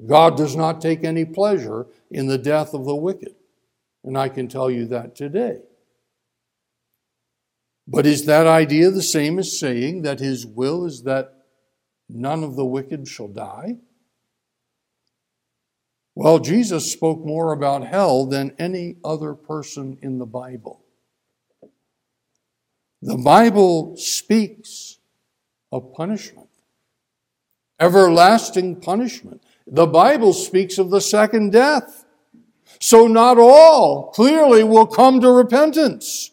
God 0.06 0.36
does 0.36 0.56
not 0.56 0.82
take 0.82 1.04
any 1.04 1.24
pleasure 1.24 1.88
in 2.10 2.28
the 2.28 2.38
death 2.38 2.74
of 2.74 2.84
the 2.86 2.96
wicked. 2.96 3.36
And 4.04 4.18
I 4.18 4.28
can 4.28 4.48
tell 4.48 4.70
you 4.70 4.86
that 4.88 5.16
today. 5.16 5.60
But 7.88 8.06
is 8.06 8.26
that 8.26 8.48
idea 8.48 8.90
the 8.90 9.02
same 9.02 9.40
as 9.40 9.58
saying 9.58 10.04
that 10.04 10.20
his 10.20 10.46
will 10.46 10.86
is 10.86 11.04
that 11.04 11.46
none 12.08 12.44
of 12.44 12.56
the 12.56 12.66
wicked 12.66 13.08
shall 13.08 13.28
die? 13.28 13.78
Well, 16.16 16.40
Jesus 16.40 16.92
spoke 16.92 17.26
more 17.26 17.54
about 17.54 17.88
hell 17.88 18.26
than 18.26 18.54
any 18.60 18.98
other 19.04 19.34
person 19.34 19.98
in 20.02 20.20
the 20.20 20.26
Bible. 20.26 20.84
The 23.02 23.18
Bible 23.18 23.96
speaks 23.98 25.00
of 25.72 25.94
punishment, 25.94 26.50
everlasting 27.80 28.82
punishment, 28.82 29.42
The 29.66 29.88
Bible 29.88 30.34
speaks 30.34 30.78
of 30.78 30.90
the 30.90 31.02
second 31.02 31.52
death. 31.52 32.06
So 32.80 33.08
not 33.08 33.38
all 33.38 34.12
clearly 34.12 34.64
will 34.64 34.88
come 34.88 35.22
to 35.22 35.32
repentance. 35.32 36.32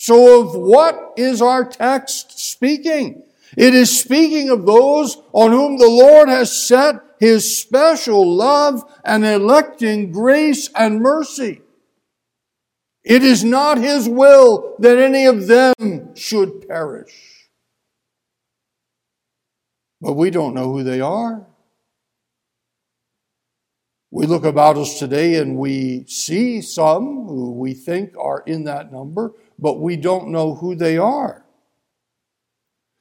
So 0.00 0.40
of 0.40 0.54
what 0.54 1.12
is 1.18 1.42
our 1.42 1.62
text 1.62 2.38
speaking? 2.38 3.22
It 3.54 3.74
is 3.74 4.00
speaking 4.00 4.48
of 4.48 4.64
those 4.64 5.18
on 5.34 5.50
whom 5.50 5.76
the 5.76 5.90
Lord 5.90 6.30
has 6.30 6.50
set 6.50 6.94
his 7.18 7.54
special 7.54 8.34
love 8.34 8.82
and 9.04 9.26
electing 9.26 10.10
grace 10.10 10.70
and 10.74 11.02
mercy. 11.02 11.60
It 13.04 13.22
is 13.22 13.44
not 13.44 13.76
his 13.76 14.08
will 14.08 14.74
that 14.78 14.96
any 14.96 15.26
of 15.26 15.46
them 15.46 16.14
should 16.14 16.66
perish. 16.66 17.50
But 20.00 20.14
we 20.14 20.30
don't 20.30 20.54
know 20.54 20.72
who 20.72 20.82
they 20.82 21.02
are. 21.02 21.46
We 24.10 24.26
look 24.26 24.44
about 24.44 24.76
us 24.76 24.98
today 24.98 25.36
and 25.36 25.56
we 25.56 26.04
see 26.08 26.62
some 26.62 27.26
who 27.26 27.52
we 27.52 27.74
think 27.74 28.14
are 28.18 28.42
in 28.44 28.64
that 28.64 28.90
number, 28.90 29.34
but 29.60 29.80
we 29.80 29.96
don't 29.96 30.28
know 30.28 30.54
who 30.54 30.74
they 30.74 30.96
are. 30.96 31.44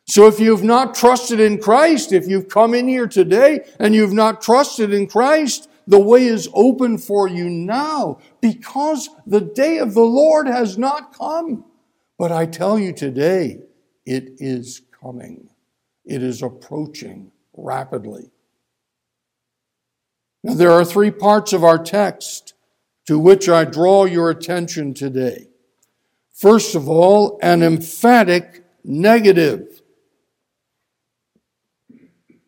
So 0.08 0.25
if 0.25 0.39
you've 0.39 0.63
not 0.63 0.96
trusted 0.96 1.39
in 1.39 1.60
Christ, 1.60 2.12
if 2.12 2.28
you've 2.28 2.50
come 2.50 2.74
in 2.74 2.88
here 2.88 3.08
today 3.08 3.60
and 3.80 3.94
you've 3.94 4.13
not 4.13 4.42
trusted 4.42 4.92
in 4.92 5.06
Christ, 5.08 5.70
the 5.86 6.00
way 6.00 6.25
is 6.25 6.50
open 6.54 6.98
for 6.98 7.28
you 7.28 7.48
now 7.50 8.20
because 8.42 9.10
the 9.28 9.42
day 9.42 9.78
of 9.78 9.94
the 9.94 10.01
Lord 10.01 10.48
has 10.48 10.78
not 10.78 11.16
come. 11.16 11.63
But 12.18 12.32
I 12.32 12.48
tell 12.48 12.80
you 12.80 12.92
today, 12.92 13.60
it 14.06 14.32
is 14.39 14.82
coming. 15.00 15.50
It 16.06 16.24
is 16.24 16.42
approaching 16.42 17.32
rapidly. 17.56 18.32
Now, 20.44 20.56
there 20.56 20.72
are 20.72 20.86
three 20.86 21.12
parts 21.12 21.54
of 21.54 21.63
our 21.63 21.78
text 21.78 22.56
to 23.06 23.20
which 23.20 23.48
I 23.48 23.63
draw 23.63 24.06
your 24.06 24.32
attention 24.32 24.96
today. 24.96 25.49
First 26.39 26.74
of 26.74 26.88
all, 26.88 27.38
an 27.41 27.62
emphatic 27.62 28.63
negative. 28.86 29.81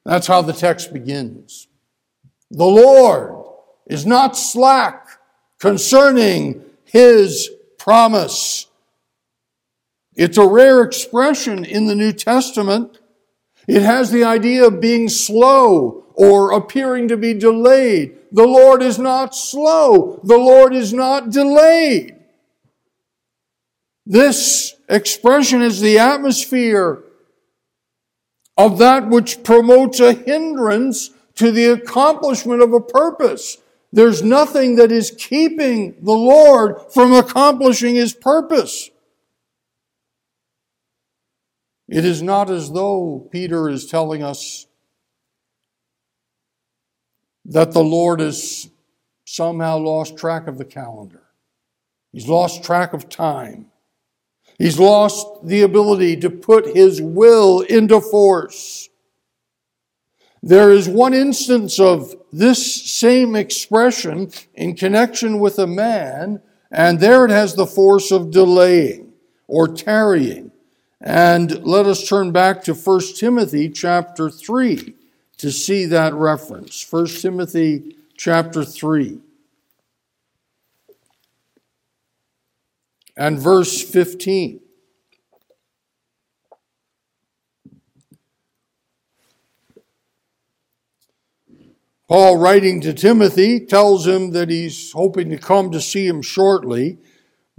That's 0.05 0.27
how 0.27 0.41
the 0.41 0.53
text 0.53 0.93
begins. 0.93 1.67
The 2.50 2.63
Lord 2.63 3.36
is 3.86 4.05
not 4.05 4.38
slack 4.38 5.10
concerning 5.60 6.63
his 6.86 7.50
promise. 7.77 8.67
It's 10.15 10.38
a 10.38 10.48
rare 10.48 10.83
expression 10.83 11.65
in 11.65 11.88
the 11.88 11.95
New 11.95 12.13
Testament. 12.13 12.98
It 13.67 13.81
has 13.81 14.10
the 14.10 14.24
idea 14.24 14.67
of 14.67 14.79
being 14.79 15.10
slow 15.10 16.05
or 16.13 16.53
appearing 16.53 17.10
to 17.10 17.17
be 17.17 17.33
delayed. 17.33 18.17
The 18.31 18.48
Lord 18.48 18.81
is 18.81 18.98
not 18.98 19.36
slow. 19.36 20.21
The 20.24 20.38
Lord 20.38 20.74
is 20.74 20.93
not 20.93 21.29
delayed. 21.29 22.21
This 24.05 24.75
expression 24.89 25.62
is 25.62 25.79
the 25.79 26.00
atmosphere 26.00 27.03
of 28.58 28.77
that 28.79 29.10
which 29.10 29.43
promotes 29.43 30.00
a 30.00 30.13
hindrance 30.13 31.12
to 31.36 31.51
the 31.51 31.65
accomplishment 31.65 32.62
of 32.62 32.74
a 32.74 32.79
purpose. 32.79 33.58
There's 33.93 34.24
nothing 34.24 34.75
that 34.75 34.91
is 34.91 35.12
keeping 35.17 35.96
the 36.01 36.13
Lord 36.13 36.75
from 36.93 37.13
accomplishing 37.13 37.96
his 37.96 38.13
purpose. 38.13 38.89
It 41.89 42.05
is 42.05 42.22
not 42.22 42.50
as 42.50 42.72
though 42.72 43.27
Peter 43.31 43.70
is 43.70 43.86
telling 43.86 44.24
us 44.24 44.65
that 47.43 47.74
the 47.74 47.84
Lord 47.84 48.22
has 48.22 48.70
somehow 49.25 49.77
lost 49.77 50.17
track 50.17 50.48
of 50.48 50.58
the 50.58 50.65
calendar. 50.65 51.24
He's 52.13 52.29
lost 52.29 52.63
track 52.63 52.93
of 52.93 53.10
time. 53.10 53.71
He's 54.61 54.77
lost 54.77 55.25
the 55.41 55.63
ability 55.63 56.17
to 56.17 56.29
put 56.29 56.75
his 56.75 57.01
will 57.01 57.61
into 57.61 58.00
force. 58.00 58.89
There 60.43 60.69
is 60.69 60.87
one 60.87 61.15
instance 61.15 61.79
of 61.79 62.15
this 62.31 62.91
same 62.91 63.35
expression 63.35 64.29
in 64.53 64.75
connection 64.75 65.39
with 65.39 65.57
a 65.57 65.65
man, 65.65 66.43
and 66.69 67.00
there 67.00 67.25
it 67.25 67.31
has 67.31 67.55
the 67.55 67.65
force 67.65 68.11
of 68.11 68.29
delaying 68.29 69.13
or 69.47 69.67
tarrying. 69.67 70.51
And 71.01 71.65
let 71.65 71.87
us 71.87 72.07
turn 72.07 72.31
back 72.31 72.63
to 72.65 72.75
1 72.75 73.01
Timothy 73.15 73.67
chapter 73.67 74.29
3 74.29 74.93
to 75.37 75.51
see 75.51 75.85
that 75.85 76.13
reference. 76.13 76.85
1 76.87 77.07
Timothy 77.07 77.95
chapter 78.15 78.63
3. 78.63 79.21
And 83.22 83.38
verse 83.38 83.84
15. 83.84 84.62
Paul, 92.07 92.38
writing 92.38 92.81
to 92.81 92.94
Timothy, 92.94 93.60
tells 93.60 94.07
him 94.07 94.31
that 94.31 94.50
he's 94.50 94.92
hoping 94.94 95.29
to 95.29 95.38
come 95.38 95.70
to 95.70 95.79
see 95.79 96.07
him 96.07 96.24
shortly. 96.24 96.98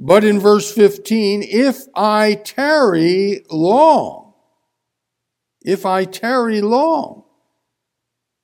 But 0.01 0.25
in 0.25 0.41
verse 0.41 0.75
15, 0.75 1.45
if 1.45 1.85
I 1.95 2.35
tarry 2.35 3.45
long, 3.49 4.35
if 5.65 5.87
I 5.87 6.07
tarry 6.07 6.61
long, 6.61 7.23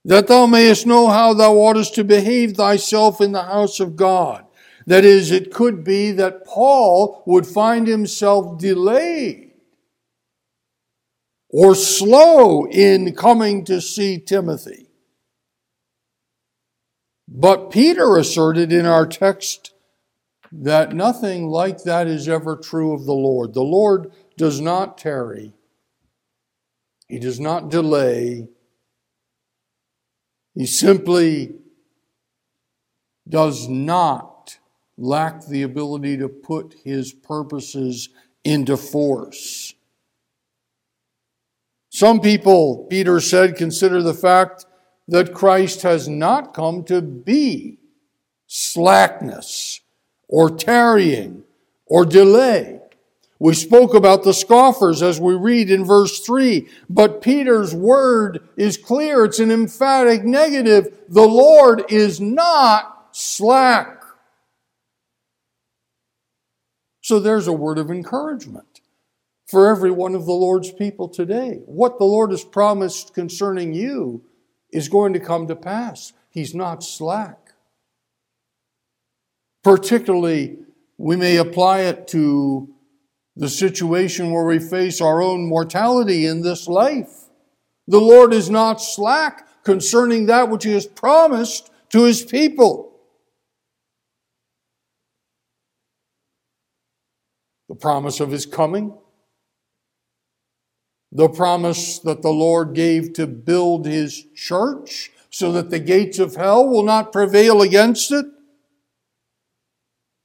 that 0.05 0.29
thou 0.29 0.47
mayest 0.47 0.87
know 0.87 1.09
how 1.09 1.35
thou 1.35 1.55
oughtest 1.55 1.97
to 1.97 2.05
behave 2.05 2.53
thyself 2.53 3.21
in 3.21 3.33
the 3.33 3.43
house 3.43 3.81
of 3.81 3.97
God 3.97 4.48
that 4.89 5.05
is, 5.05 5.31
it 5.31 5.53
could 5.53 5.85
be 5.85 6.13
that 6.13 6.47
Paul 6.47 7.23
would 7.27 7.47
find 7.47 7.87
himself 7.87 8.59
delayed 8.59 9.53
or 11.51 11.75
slow 11.75 12.67
in 12.67 13.15
coming 13.15 13.67
to 13.67 13.83
see 13.83 14.19
Timothy. 14.19 14.89
But 17.29 17.71
Peter 17.71 18.17
asserted 18.17 18.73
in 18.73 18.87
our 18.87 19.07
text 19.07 19.75
that 20.51 20.95
nothing 20.95 21.49
like 21.49 21.83
that 21.83 22.07
is 22.07 22.27
ever 22.27 22.57
true 22.57 22.95
of 22.95 23.05
the 23.05 23.13
Lord. 23.13 23.53
The 23.53 23.61
Lord 23.61 24.11
does 24.39 24.59
not 24.59 24.97
tarry, 24.97 25.53
He 27.09 27.19
does 27.19 27.39
not 27.39 27.69
delay. 27.69 28.49
He 30.55 30.65
simply 30.65 31.55
does 33.29 33.69
not 33.69 34.38
lacked 34.99 35.49
the 35.49 35.63
ability 35.63 36.17
to 36.19 36.29
put 36.29 36.75
his 36.85 37.13
purposes 37.13 38.09
into 38.45 38.77
force. 38.77 39.75
Some 41.91 42.21
people, 42.21 42.87
Peter 42.91 43.21
said, 43.21 43.57
consider 43.57 44.03
the 44.03 44.15
fact 44.15 44.67
that 45.07 45.33
Christ 45.33 45.83
has 45.83 46.09
not 46.09 46.53
come 46.53 46.85
to 46.85 47.01
be 47.01 47.79
slackness 48.47 49.81
or 50.29 50.51
tarrying 50.51 51.45
or 51.87 52.05
delay. 52.05 52.81
We 53.39 53.55
spoke 53.55 53.95
about 53.95 54.25
the 54.25 54.35
scoffers 54.35 55.01
as 55.01 55.21
we 55.21 55.35
read 55.35 55.71
in 55.71 55.85
verse 55.85 56.21
3, 56.21 56.69
but 56.91 57.23
Peter's 57.23 57.73
word 57.75 58.41
is 58.57 58.77
clear. 58.77 59.25
It's 59.25 59.39
an 59.39 59.53
emphatic 59.53 60.25
negative. 60.25 61.05
The 61.09 61.27
Lord 61.27 61.85
is 61.89 62.21
not 62.21 63.09
slack 63.13 63.98
So 67.09 67.19
there's 67.19 67.47
a 67.47 67.55
word 67.55 67.79
of 67.79 67.91
encouragement 67.91 68.83
for 69.47 69.71
every 69.71 69.91
one 69.91 70.15
of 70.15 70.27
the 70.27 70.33
Lord's 70.35 70.71
people 70.71 71.09
today. 71.09 71.63
What 71.65 71.97
the 71.97 72.05
Lord 72.05 72.33
has 72.33 72.45
promised 72.45 73.15
concerning 73.15 73.73
you 73.73 74.25
is 74.75 74.91
going 74.91 75.15
to 75.15 75.19
come 75.19 75.47
to 75.47 75.57
pass. 75.57 76.13
He's 76.29 76.55
not 76.55 76.85
slack. 76.85 77.55
Particularly, 79.65 80.59
we 80.99 81.17
may 81.17 81.39
apply 81.39 81.81
it 81.81 82.09
to 82.09 82.75
the 83.37 83.49
situation 83.49 84.31
where 84.31 84.45
we 84.45 84.59
face 84.59 85.01
our 85.01 85.23
own 85.23 85.49
mortality 85.49 86.27
in 86.27 86.43
this 86.43 86.69
life. 86.69 87.31
The 87.87 88.03
Lord 88.03 88.35
is 88.35 88.51
not 88.51 88.83
slack 88.83 89.49
concerning 89.65 90.27
that 90.27 90.51
which 90.51 90.65
He 90.65 90.73
has 90.73 90.87
promised 90.87 91.71
to 91.89 92.05
His 92.05 92.23
people. 92.23 92.88
The 97.69 97.75
promise 97.75 98.21
of 98.21 98.31
his 98.31 98.47
coming, 98.47 98.95
the 101.13 101.29
promise 101.29 101.99
that 102.01 102.23
the 102.23 102.31
Lord 102.31 102.75
gave 102.75 103.13
to 103.15 103.27
build 103.27 103.87
his 103.87 104.25
church 104.35 105.11
so 105.31 105.53
that 105.53 105.71
the 105.71 105.79
gates 105.79 106.19
of 106.19 106.37
hell 106.37 106.69
will 106.69 106.83
not 106.83 107.13
prevail 107.13 107.63
against 107.63 108.11
it. 108.13 108.27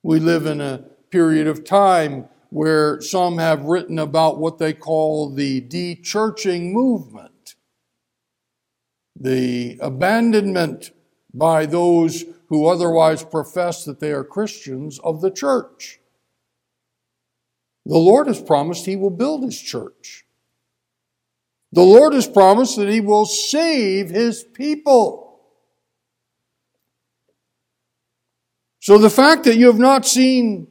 We 0.03 0.19
live 0.19 0.45
in 0.45 0.62
a 0.62 0.86
period 1.10 1.47
of 1.47 1.63
time 1.63 2.25
where 2.49 3.01
some 3.01 3.38
have 3.38 3.63
written 3.63 3.99
about 3.99 4.39
what 4.39 4.58
they 4.60 4.73
call 4.73 5.29
the 5.34 5.62
de-churching 5.62 6.73
movement. 6.73 7.56
the 9.19 9.77
abandonment 9.82 10.91
by 11.34 11.65
those 11.65 12.25
who 12.49 12.67
otherwise 12.67 13.23
profess 13.23 13.86
that 13.86 13.99
they 13.99 14.12
are 14.12 14.23
Christians 14.23 14.99
of 14.99 15.21
the 15.21 15.32
church. 15.32 15.99
The 17.85 17.97
Lord 17.97 18.27
has 18.27 18.41
promised 18.41 18.85
He 18.85 18.95
will 18.95 19.09
build 19.09 19.43
His 19.43 19.59
church. 19.59 20.25
The 21.71 21.81
Lord 21.81 22.13
has 22.13 22.27
promised 22.27 22.77
that 22.77 22.89
He 22.89 23.01
will 23.01 23.25
save 23.25 24.09
His 24.09 24.43
people. 24.43 25.41
So 28.79 28.97
the 28.97 29.09
fact 29.09 29.45
that 29.45 29.55
you 29.55 29.67
have 29.67 29.79
not 29.79 30.05
seen 30.05 30.67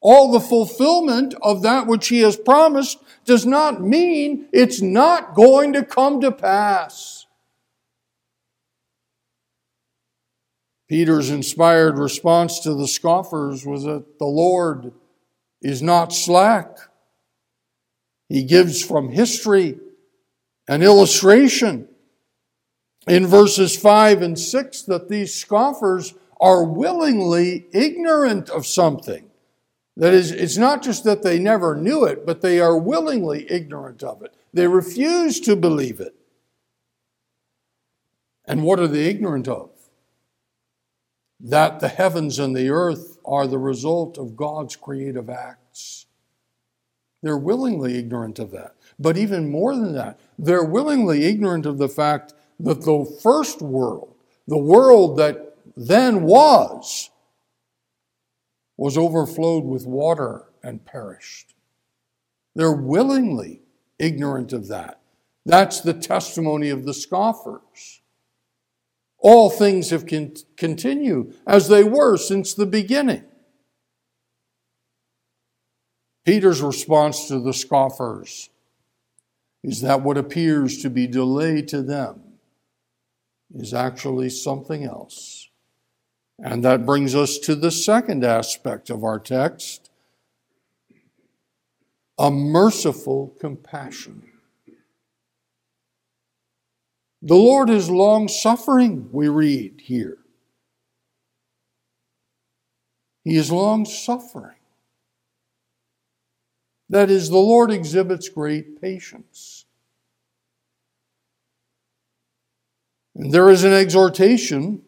all 0.00 0.30
the 0.30 0.40
fulfillment 0.40 1.34
of 1.42 1.62
that 1.62 1.86
which 1.86 2.08
He 2.08 2.20
has 2.20 2.36
promised 2.36 2.98
does 3.24 3.46
not 3.46 3.82
mean 3.82 4.48
it's 4.52 4.80
not 4.80 5.34
going 5.34 5.72
to 5.72 5.82
come 5.82 6.20
to 6.20 6.30
pass. 6.30 7.26
Peter's 10.88 11.30
inspired 11.30 11.98
response 11.98 12.60
to 12.60 12.74
the 12.74 12.86
scoffers 12.86 13.64
was 13.64 13.84
that 13.84 14.18
the 14.18 14.26
Lord 14.26 14.92
is 15.64 15.82
not 15.82 16.12
slack. 16.12 16.76
He 18.28 18.44
gives 18.44 18.84
from 18.84 19.08
history 19.08 19.78
an 20.68 20.82
illustration 20.82 21.88
in 23.08 23.26
verses 23.26 23.74
5 23.74 24.22
and 24.22 24.38
6 24.38 24.82
that 24.82 25.08
these 25.08 25.34
scoffers 25.34 26.14
are 26.40 26.64
willingly 26.64 27.66
ignorant 27.72 28.50
of 28.50 28.66
something. 28.66 29.30
That 29.96 30.12
is, 30.12 30.30
it's 30.32 30.58
not 30.58 30.82
just 30.82 31.04
that 31.04 31.22
they 31.22 31.38
never 31.38 31.74
knew 31.74 32.04
it, 32.04 32.26
but 32.26 32.42
they 32.42 32.60
are 32.60 32.76
willingly 32.76 33.50
ignorant 33.50 34.02
of 34.02 34.22
it. 34.22 34.34
They 34.52 34.66
refuse 34.66 35.40
to 35.40 35.56
believe 35.56 36.00
it. 36.00 36.14
And 38.44 38.64
what 38.64 38.80
are 38.80 38.88
they 38.88 39.06
ignorant 39.06 39.48
of? 39.48 39.70
That 41.40 41.80
the 41.80 41.88
heavens 41.88 42.38
and 42.38 42.54
the 42.54 42.68
earth 42.68 43.13
are 43.24 43.46
the 43.46 43.58
result 43.58 44.18
of 44.18 44.36
God's 44.36 44.76
creative 44.76 45.30
acts. 45.30 46.06
They're 47.22 47.38
willingly 47.38 47.96
ignorant 47.96 48.38
of 48.38 48.50
that. 48.50 48.74
But 48.98 49.16
even 49.16 49.50
more 49.50 49.74
than 49.74 49.94
that, 49.94 50.20
they're 50.38 50.64
willingly 50.64 51.24
ignorant 51.24 51.66
of 51.66 51.78
the 51.78 51.88
fact 51.88 52.34
that 52.60 52.82
the 52.82 53.18
first 53.22 53.62
world, 53.62 54.14
the 54.46 54.58
world 54.58 55.16
that 55.18 55.56
then 55.76 56.22
was, 56.22 57.10
was 58.76 58.98
overflowed 58.98 59.64
with 59.64 59.86
water 59.86 60.44
and 60.62 60.84
perished. 60.84 61.54
They're 62.54 62.72
willingly 62.72 63.62
ignorant 63.98 64.52
of 64.52 64.68
that. 64.68 65.00
That's 65.46 65.80
the 65.80 65.94
testimony 65.94 66.70
of 66.70 66.84
the 66.84 66.94
scoffers. 66.94 68.00
All 69.24 69.48
things 69.48 69.88
have 69.88 70.06
con- 70.06 70.34
continued 70.58 71.34
as 71.46 71.68
they 71.68 71.82
were 71.82 72.18
since 72.18 72.52
the 72.52 72.66
beginning. 72.66 73.24
Peter's 76.26 76.60
response 76.60 77.26
to 77.28 77.40
the 77.40 77.54
scoffers 77.54 78.50
is 79.62 79.80
that 79.80 80.02
what 80.02 80.18
appears 80.18 80.82
to 80.82 80.90
be 80.90 81.06
delay 81.06 81.62
to 81.62 81.80
them 81.80 82.20
is 83.54 83.72
actually 83.72 84.28
something 84.28 84.84
else. 84.84 85.48
And 86.38 86.62
that 86.62 86.84
brings 86.84 87.14
us 87.14 87.38
to 87.38 87.54
the 87.54 87.70
second 87.70 88.24
aspect 88.24 88.90
of 88.90 89.04
our 89.04 89.18
text 89.18 89.88
a 92.18 92.30
merciful 92.30 93.34
compassion. 93.40 94.33
The 97.24 97.34
Lord 97.34 97.70
is 97.70 97.88
long 97.88 98.28
suffering, 98.28 99.08
we 99.10 99.28
read 99.28 99.80
here. 99.82 100.18
He 103.24 103.36
is 103.36 103.50
long 103.50 103.86
suffering. 103.86 104.58
That 106.90 107.10
is, 107.10 107.30
the 107.30 107.38
Lord 107.38 107.70
exhibits 107.70 108.28
great 108.28 108.78
patience. 108.78 109.64
And 113.14 113.32
there 113.32 113.48
is 113.48 113.64
an 113.64 113.72
exhortation 113.72 114.82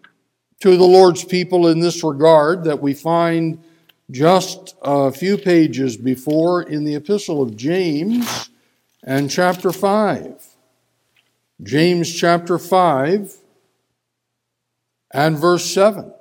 to 0.61 0.77
the 0.77 0.85
Lord's 0.85 1.25
people 1.25 1.69
in 1.69 1.81
this 1.81 2.05
regard 2.05 2.65
that 2.65 2.83
we 2.83 2.93
find 2.93 3.65
just 4.11 4.77
a 4.83 5.11
few 5.11 5.39
pages 5.39 5.97
before 5.97 6.65
in 6.65 6.85
the 6.85 6.97
Epistle 6.97 7.41
of 7.41 7.57
James 7.57 8.51
and 9.03 9.31
chapter 9.31 9.73
5. 9.73 10.46
James 11.63 12.13
chapter 12.15 12.59
5 12.59 13.35
and 15.13 15.39
verse 15.39 15.65
7. 15.65 16.13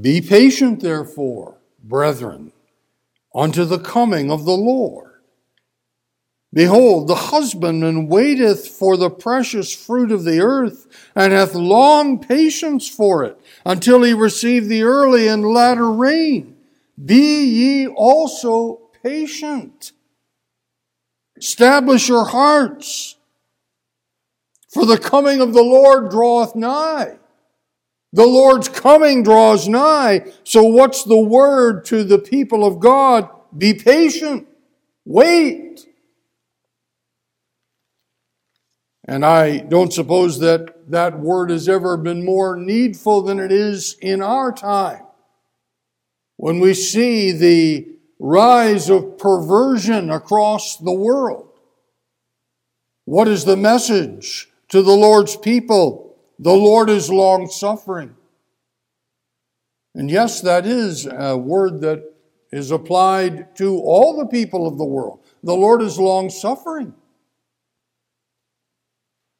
Be 0.00 0.20
patient, 0.20 0.80
therefore, 0.80 1.56
brethren, 1.82 2.52
unto 3.34 3.64
the 3.64 3.78
coming 3.78 4.30
of 4.30 4.44
the 4.44 4.56
Lord. 4.56 5.12
Behold, 6.52 7.08
the 7.08 7.14
husbandman 7.16 8.06
waiteth 8.06 8.66
for 8.66 8.96
the 8.96 9.10
precious 9.10 9.74
fruit 9.74 10.10
of 10.10 10.24
the 10.24 10.40
earth, 10.40 10.86
and 11.14 11.32
hath 11.32 11.54
long 11.54 12.18
patience 12.18 12.88
for 12.88 13.24
it, 13.24 13.38
until 13.66 14.02
he 14.02 14.14
receive 14.14 14.68
the 14.68 14.82
early 14.82 15.28
and 15.28 15.44
latter 15.44 15.90
rain. 15.90 16.57
Be 17.04 17.44
ye 17.44 17.86
also 17.86 18.90
patient. 19.02 19.92
Establish 21.36 22.08
your 22.08 22.24
hearts, 22.24 23.16
for 24.72 24.84
the 24.84 24.98
coming 24.98 25.40
of 25.40 25.52
the 25.52 25.62
Lord 25.62 26.10
draweth 26.10 26.56
nigh. 26.56 27.18
The 28.12 28.26
Lord's 28.26 28.68
coming 28.68 29.22
draws 29.22 29.68
nigh. 29.68 30.32
So 30.42 30.64
what's 30.64 31.04
the 31.04 31.18
word 31.18 31.84
to 31.86 32.04
the 32.04 32.18
people 32.18 32.64
of 32.64 32.80
God? 32.80 33.28
Be 33.56 33.74
patient. 33.74 34.48
Wait. 35.04 35.86
And 39.04 39.24
I 39.24 39.58
don't 39.58 39.92
suppose 39.92 40.38
that 40.40 40.90
that 40.90 41.18
word 41.18 41.50
has 41.50 41.68
ever 41.68 41.96
been 41.96 42.24
more 42.24 42.56
needful 42.56 43.22
than 43.22 43.38
it 43.38 43.52
is 43.52 43.96
in 44.00 44.22
our 44.22 44.52
time. 44.52 45.02
When 46.38 46.60
we 46.60 46.72
see 46.72 47.32
the 47.32 47.98
rise 48.20 48.88
of 48.88 49.18
perversion 49.18 50.10
across 50.10 50.76
the 50.76 50.92
world. 50.92 51.50
What 53.04 53.26
is 53.26 53.44
the 53.44 53.56
message 53.56 54.48
to 54.68 54.80
the 54.80 54.92
Lord's 54.92 55.36
people? 55.36 56.16
The 56.38 56.54
Lord 56.54 56.90
is 56.90 57.10
long 57.10 57.48
suffering. 57.48 58.14
And 59.96 60.08
yes, 60.08 60.40
that 60.42 60.64
is 60.64 61.08
a 61.10 61.36
word 61.36 61.80
that 61.80 62.04
is 62.52 62.70
applied 62.70 63.56
to 63.56 63.78
all 63.78 64.16
the 64.16 64.26
people 64.26 64.68
of 64.68 64.78
the 64.78 64.84
world. 64.84 65.18
The 65.42 65.56
Lord 65.56 65.82
is 65.82 65.98
long 65.98 66.30
suffering. 66.30 66.94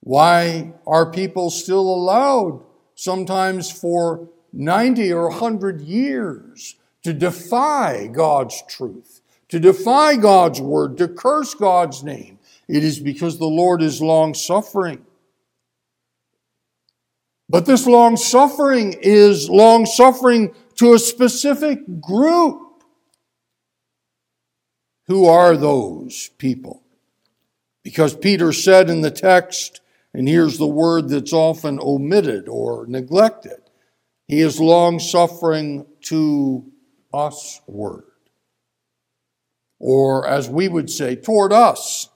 Why 0.00 0.72
are 0.84 1.12
people 1.12 1.50
still 1.50 1.88
allowed, 1.88 2.64
sometimes 2.96 3.70
for 3.70 4.30
90 4.52 5.12
or 5.12 5.28
100 5.28 5.82
years, 5.82 6.74
to 7.04 7.12
defy 7.12 8.08
God's 8.08 8.62
truth, 8.68 9.20
to 9.48 9.61
defy 9.61 10.16
God's 10.16 10.61
word, 10.61 10.98
to 10.98 11.08
curse 11.08 11.54
God's 11.54 12.02
name? 12.02 12.38
It 12.68 12.84
is 12.84 13.00
because 13.00 13.38
the 13.38 13.46
Lord 13.46 13.82
is 13.82 14.02
long 14.02 14.34
suffering. 14.34 15.04
But 17.48 17.64
this 17.64 17.87
long 17.87 18.16
suffering 18.16 18.94
is 19.00 19.48
long 19.48 19.87
suffering 19.87 20.54
to 20.76 20.92
a 20.92 20.98
specific 20.98 22.00
group. 22.00 22.61
Who 25.06 25.24
are 25.24 25.56
those 25.56 26.28
people? 26.37 26.82
Because 27.82 28.14
Peter 28.14 28.52
said 28.52 28.90
in 28.90 29.00
the 29.00 29.11
text, 29.11 29.80
and 30.12 30.28
here's 30.28 30.58
the 30.58 30.66
word 30.66 31.08
that's 31.08 31.32
often 31.32 31.78
omitted 31.80 32.48
or 32.48 32.87
neglected, 32.87 33.62
he 34.26 34.40
is 34.40 34.61
long 34.61 34.98
suffering 34.98 35.87
to 36.02 36.70
usward. 37.12 38.05
Or 39.79 40.27
as 40.27 40.49
we 40.49 40.68
would 40.68 40.90
say, 40.90 41.14
toward 41.16 41.53
us. 41.53 42.09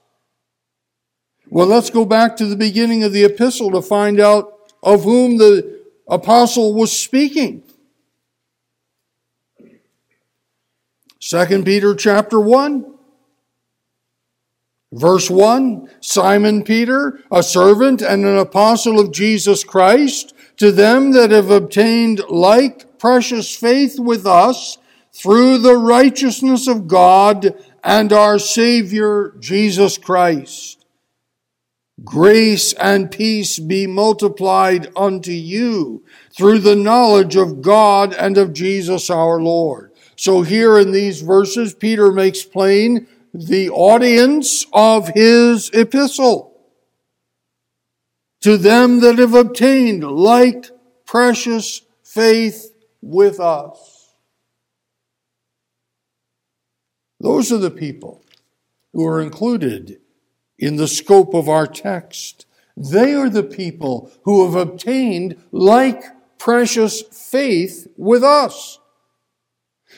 Well, 1.49 1.67
let's 1.67 1.89
go 1.89 2.05
back 2.05 2.35
to 2.37 2.45
the 2.45 2.55
beginning 2.55 3.03
of 3.03 3.13
the 3.13 3.23
epistle 3.23 3.71
to 3.71 3.81
find 3.81 4.19
out 4.19 4.53
of 4.81 5.03
whom 5.03 5.37
the 5.37 5.81
apostle 6.07 6.73
was 6.73 6.97
speaking. 6.97 7.63
2 11.19 11.63
Peter 11.63 11.95
chapter 11.95 12.37
1 12.37 12.93
verse 14.91 15.29
1 15.29 15.89
Simon 16.01 16.63
Peter 16.63 17.21
a 17.31 17.41
servant 17.41 18.01
and 18.01 18.25
an 18.25 18.37
apostle 18.37 18.99
of 18.99 19.13
Jesus 19.13 19.63
Christ 19.63 20.33
to 20.57 20.69
them 20.69 21.13
that 21.13 21.31
have 21.31 21.49
obtained 21.49 22.21
like 22.27 22.99
precious 22.99 23.55
faith 23.55 23.97
with 23.99 24.27
us 24.27 24.77
through 25.15 25.59
the 25.59 25.77
righteousness 25.77 26.67
of 26.67 26.87
God 26.87 27.55
and 27.83 28.11
our 28.11 28.39
Savior 28.39 29.33
Jesus 29.39 29.97
Christ. 29.97 30.85
Grace 32.03 32.73
and 32.73 33.11
peace 33.11 33.59
be 33.59 33.85
multiplied 33.85 34.91
unto 34.95 35.31
you 35.31 36.03
through 36.35 36.59
the 36.59 36.75
knowledge 36.75 37.35
of 37.35 37.61
God 37.61 38.13
and 38.13 38.37
of 38.37 38.51
Jesus 38.51 39.09
our 39.09 39.39
Lord. 39.39 39.91
So 40.15 40.41
here 40.41 40.79
in 40.79 40.91
these 40.91 41.21
verses, 41.21 41.73
Peter 41.73 42.11
makes 42.11 42.43
plain 42.43 43.07
the 43.33 43.69
audience 43.69 44.65
of 44.73 45.09
his 45.09 45.69
epistle. 45.71 46.49
To 48.41 48.57
them 48.57 48.99
that 49.01 49.19
have 49.19 49.35
obtained 49.35 50.03
like 50.03 50.69
precious 51.05 51.81
faith 52.03 52.73
with 53.01 53.39
us. 53.39 53.92
Those 57.23 57.53
are 57.53 57.57
the 57.57 57.71
people 57.71 58.21
who 58.91 59.07
are 59.07 59.21
included 59.21 60.01
in 60.59 60.75
the 60.75 60.89
scope 60.89 61.33
of 61.33 61.47
our 61.47 61.65
text. 61.65 62.45
They 62.75 63.13
are 63.13 63.29
the 63.29 63.43
people 63.43 64.11
who 64.23 64.43
have 64.43 64.55
obtained 64.55 65.41
like 65.53 66.03
precious 66.37 67.01
faith 67.01 67.87
with 67.95 68.25
us. 68.25 68.77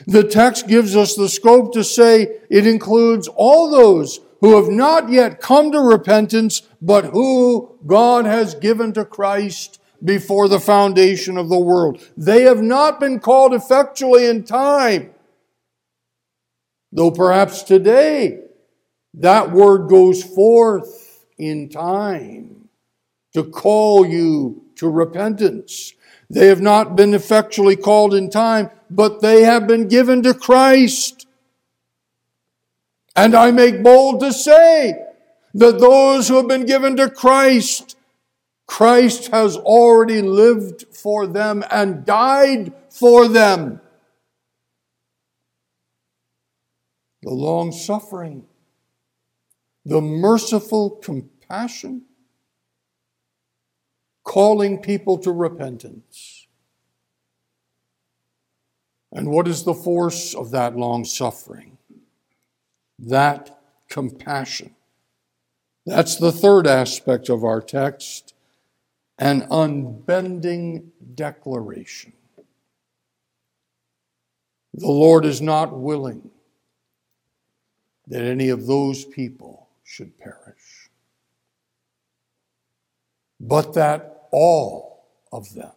The 0.06 0.22
text 0.22 0.68
gives 0.68 0.94
us 0.94 1.16
the 1.16 1.28
scope 1.28 1.72
to 1.72 1.82
say 1.82 2.38
it 2.48 2.64
includes 2.64 3.26
all 3.26 3.70
those 3.70 4.20
who 4.40 4.54
have 4.54 4.68
not 4.68 5.10
yet 5.10 5.40
come 5.40 5.72
to 5.72 5.80
repentance, 5.80 6.62
but 6.80 7.06
who 7.06 7.76
God 7.84 8.24
has 8.24 8.54
given 8.54 8.92
to 8.92 9.04
Christ 9.04 9.80
before 10.04 10.46
the 10.46 10.60
foundation 10.60 11.36
of 11.38 11.48
the 11.48 11.58
world. 11.58 12.00
They 12.16 12.42
have 12.42 12.62
not 12.62 13.00
been 13.00 13.18
called 13.18 13.52
effectually 13.52 14.26
in 14.26 14.44
time. 14.44 15.10
Though 16.96 17.10
perhaps 17.10 17.62
today 17.62 18.40
that 19.12 19.52
word 19.52 19.90
goes 19.90 20.24
forth 20.24 21.26
in 21.36 21.68
time 21.68 22.70
to 23.34 23.44
call 23.44 24.06
you 24.06 24.64
to 24.76 24.88
repentance. 24.88 25.92
They 26.30 26.46
have 26.46 26.62
not 26.62 26.96
been 26.96 27.12
effectually 27.12 27.76
called 27.76 28.14
in 28.14 28.30
time, 28.30 28.70
but 28.88 29.20
they 29.20 29.42
have 29.42 29.66
been 29.66 29.88
given 29.88 30.22
to 30.22 30.32
Christ. 30.32 31.26
And 33.14 33.34
I 33.34 33.50
make 33.50 33.82
bold 33.82 34.20
to 34.20 34.32
say 34.32 34.94
that 35.52 35.78
those 35.78 36.28
who 36.28 36.36
have 36.36 36.48
been 36.48 36.64
given 36.64 36.96
to 36.96 37.10
Christ, 37.10 37.98
Christ 38.66 39.28
has 39.28 39.58
already 39.58 40.22
lived 40.22 40.86
for 40.94 41.26
them 41.26 41.62
and 41.70 42.06
died 42.06 42.72
for 42.88 43.28
them. 43.28 43.82
The 47.26 47.34
long 47.34 47.72
suffering, 47.72 48.44
the 49.84 50.00
merciful 50.00 50.90
compassion, 50.90 52.02
calling 54.22 54.78
people 54.78 55.18
to 55.18 55.32
repentance. 55.32 56.46
And 59.10 59.32
what 59.32 59.48
is 59.48 59.64
the 59.64 59.74
force 59.74 60.34
of 60.34 60.52
that 60.52 60.76
long 60.76 61.04
suffering? 61.04 61.78
That 62.96 63.60
compassion. 63.88 64.76
That's 65.84 66.14
the 66.14 66.30
third 66.30 66.68
aspect 66.68 67.28
of 67.28 67.42
our 67.42 67.60
text 67.60 68.34
an 69.18 69.48
unbending 69.50 70.92
declaration. 71.16 72.12
The 74.74 74.86
Lord 74.86 75.24
is 75.24 75.42
not 75.42 75.76
willing 75.76 76.30
that 78.08 78.22
any 78.22 78.48
of 78.48 78.66
those 78.66 79.04
people 79.04 79.68
should 79.84 80.18
perish, 80.18 80.90
but 83.40 83.74
that 83.74 84.28
all 84.30 85.06
of 85.32 85.54
them. 85.54 85.72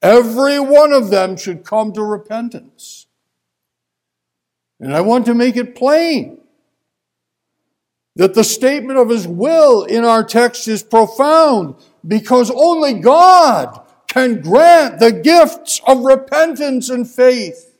Every 0.00 0.58
one 0.58 0.92
of 0.92 1.10
them 1.10 1.36
should 1.36 1.64
come 1.64 1.92
to 1.92 2.02
repentance. 2.02 3.06
And 4.80 4.94
I 4.94 5.00
want 5.00 5.26
to 5.26 5.34
make 5.34 5.56
it 5.56 5.76
plain 5.76 6.38
that 8.16 8.34
the 8.34 8.44
statement 8.44 8.98
of 8.98 9.08
his 9.08 9.26
will 9.26 9.84
in 9.84 10.04
our 10.04 10.24
text 10.24 10.68
is 10.68 10.82
profound 10.82 11.76
because 12.06 12.50
only 12.50 12.94
God 12.94 13.80
can 14.08 14.40
grant 14.40 14.98
the 14.98 15.12
gifts 15.12 15.80
of 15.86 16.00
repentance 16.00 16.90
and 16.90 17.08
faith. 17.08 17.71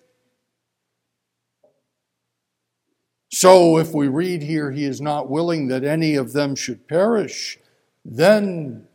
So 3.35 3.79
if 3.79 3.95
we 3.95 4.09
read 4.09 4.43
here, 4.43 4.73
he 4.73 4.85
is 4.85 5.01
not 5.01 5.31
willing 5.31 5.69
that 5.69 5.85
any 5.85 6.17
of 6.17 6.35
them 6.35 6.55
should 6.55 6.87
perish, 6.87 7.59
then 8.05 8.87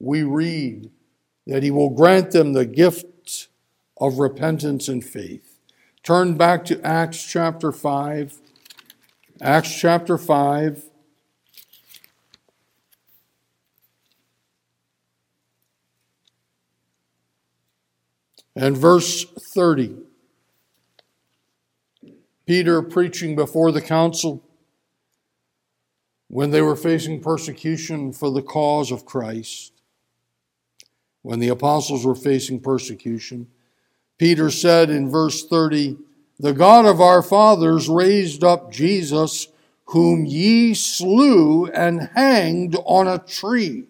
we 0.00 0.22
read 0.22 0.90
that 1.46 1.62
he 1.62 1.70
will 1.70 1.90
grant 1.90 2.30
them 2.30 2.54
the 2.54 2.64
gift 2.64 3.48
of 3.98 4.18
repentance 4.18 4.88
and 4.88 5.04
faith. 5.04 5.58
Turn 6.02 6.38
back 6.38 6.64
to 6.66 6.80
Acts 6.80 7.22
chapter 7.22 7.70
5. 7.70 8.40
Acts 9.42 9.78
chapter 9.78 10.16
5. 10.16 10.84
And 18.56 18.74
verse 18.74 19.24
30. 19.24 20.11
Peter 22.46 22.82
preaching 22.82 23.36
before 23.36 23.70
the 23.72 23.80
council 23.80 24.42
when 26.28 26.50
they 26.50 26.62
were 26.62 26.76
facing 26.76 27.20
persecution 27.20 28.12
for 28.12 28.30
the 28.30 28.42
cause 28.42 28.90
of 28.90 29.04
Christ 29.04 29.72
when 31.22 31.38
the 31.38 31.48
apostles 31.48 32.04
were 32.04 32.14
facing 32.14 32.60
persecution. 32.60 33.48
Peter 34.18 34.50
said 34.50 34.90
in 34.90 35.08
verse 35.08 35.46
30, 35.46 35.96
The 36.38 36.52
God 36.52 36.84
of 36.84 37.00
our 37.00 37.22
fathers 37.22 37.88
raised 37.88 38.44
up 38.44 38.70
Jesus, 38.70 39.48
whom 39.86 40.26
ye 40.26 40.74
slew 40.74 41.66
and 41.66 42.10
hanged 42.14 42.76
on 42.84 43.08
a 43.08 43.18
tree. 43.18 43.84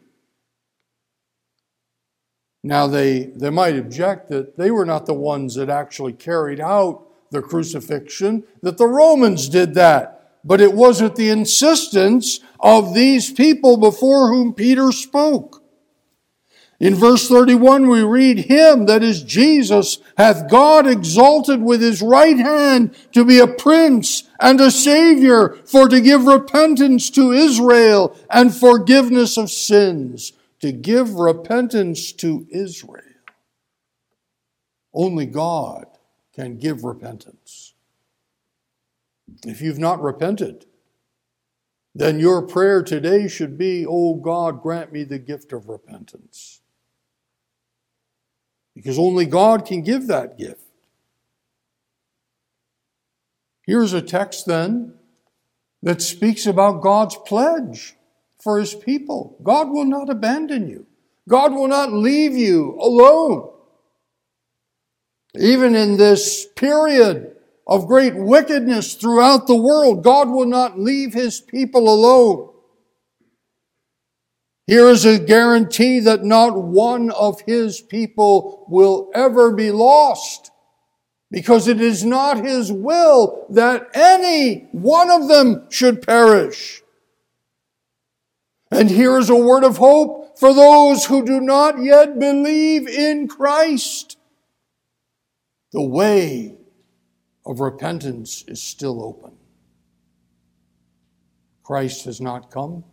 Now, 2.62 2.86
they, 2.86 3.24
they 3.24 3.50
might 3.50 3.76
object 3.76 4.28
that 4.28 4.56
they 4.56 4.70
were 4.70 4.86
not 4.86 5.06
the 5.06 5.14
ones 5.14 5.56
that 5.56 5.68
actually 5.68 6.12
carried 6.12 6.60
out 6.60 7.08
the 7.32 7.42
crucifixion, 7.42 8.44
that 8.62 8.78
the 8.78 8.86
Romans 8.86 9.48
did 9.48 9.74
that. 9.74 10.38
But 10.44 10.60
it 10.60 10.72
was 10.72 11.02
at 11.02 11.16
the 11.16 11.30
insistence 11.30 12.40
of 12.60 12.94
these 12.94 13.32
people 13.32 13.76
before 13.76 14.28
whom 14.28 14.54
Peter 14.54 14.92
spoke. 14.92 15.62
In 16.82 16.96
verse 16.96 17.28
31, 17.28 17.88
we 17.88 18.02
read, 18.02 18.38
Him, 18.50 18.86
that 18.86 19.04
is 19.04 19.22
Jesus, 19.22 19.98
hath 20.16 20.50
God 20.50 20.84
exalted 20.84 21.62
with 21.62 21.80
his 21.80 22.02
right 22.02 22.36
hand 22.36 22.96
to 23.12 23.24
be 23.24 23.38
a 23.38 23.46
prince 23.46 24.24
and 24.40 24.60
a 24.60 24.68
savior, 24.68 25.56
for 25.64 25.88
to 25.88 26.00
give 26.00 26.24
repentance 26.24 27.08
to 27.10 27.30
Israel 27.30 28.18
and 28.28 28.52
forgiveness 28.52 29.38
of 29.38 29.48
sins. 29.48 30.32
To 30.58 30.72
give 30.72 31.14
repentance 31.14 32.10
to 32.14 32.48
Israel. 32.50 33.02
Only 34.92 35.26
God 35.26 35.91
can 36.34 36.58
give 36.58 36.84
repentance. 36.84 37.74
If 39.44 39.60
you've 39.60 39.78
not 39.78 40.02
repented, 40.02 40.66
then 41.94 42.18
your 42.18 42.42
prayer 42.42 42.82
today 42.82 43.28
should 43.28 43.58
be, 43.58 43.86
Oh 43.86 44.14
God, 44.14 44.62
grant 44.62 44.92
me 44.92 45.04
the 45.04 45.18
gift 45.18 45.52
of 45.52 45.68
repentance 45.68 46.60
because 48.74 48.98
only 48.98 49.26
God 49.26 49.66
can 49.66 49.82
give 49.82 50.06
that 50.06 50.38
gift. 50.38 50.64
Here's 53.66 53.92
a 53.92 54.02
text 54.02 54.46
then 54.46 54.94
that 55.82 56.02
speaks 56.02 56.46
about 56.46 56.82
God's 56.82 57.16
pledge 57.26 57.94
for 58.42 58.58
his 58.58 58.74
people. 58.74 59.38
God 59.42 59.70
will 59.70 59.84
not 59.84 60.10
abandon 60.10 60.68
you. 60.68 60.86
God 61.28 61.52
will 61.52 61.68
not 61.68 61.92
leave 61.92 62.32
you 62.32 62.76
alone. 62.80 63.51
Even 65.38 65.74
in 65.74 65.96
this 65.96 66.46
period 66.56 67.36
of 67.66 67.86
great 67.86 68.14
wickedness 68.14 68.94
throughout 68.94 69.46
the 69.46 69.56
world, 69.56 70.04
God 70.04 70.28
will 70.28 70.46
not 70.46 70.78
leave 70.78 71.14
his 71.14 71.40
people 71.40 71.88
alone. 71.88 72.50
Here 74.66 74.88
is 74.88 75.04
a 75.04 75.18
guarantee 75.18 76.00
that 76.00 76.24
not 76.24 76.56
one 76.56 77.10
of 77.10 77.40
his 77.42 77.80
people 77.80 78.64
will 78.68 79.10
ever 79.14 79.52
be 79.52 79.70
lost 79.70 80.50
because 81.30 81.66
it 81.66 81.80
is 81.80 82.04
not 82.04 82.44
his 82.44 82.70
will 82.70 83.46
that 83.50 83.88
any 83.94 84.68
one 84.72 85.10
of 85.10 85.28
them 85.28 85.66
should 85.70 86.02
perish. 86.02 86.82
And 88.70 88.90
here 88.90 89.18
is 89.18 89.30
a 89.30 89.36
word 89.36 89.64
of 89.64 89.78
hope 89.78 90.38
for 90.38 90.54
those 90.54 91.06
who 91.06 91.24
do 91.24 91.40
not 91.40 91.82
yet 91.82 92.18
believe 92.18 92.86
in 92.86 93.28
Christ. 93.28 94.16
The 95.72 95.82
way 95.82 96.56
of 97.46 97.60
repentance 97.60 98.44
is 98.46 98.62
still 98.62 99.02
open. 99.02 99.32
Christ 101.62 102.04
has 102.04 102.20
not 102.20 102.50
come. 102.50 102.84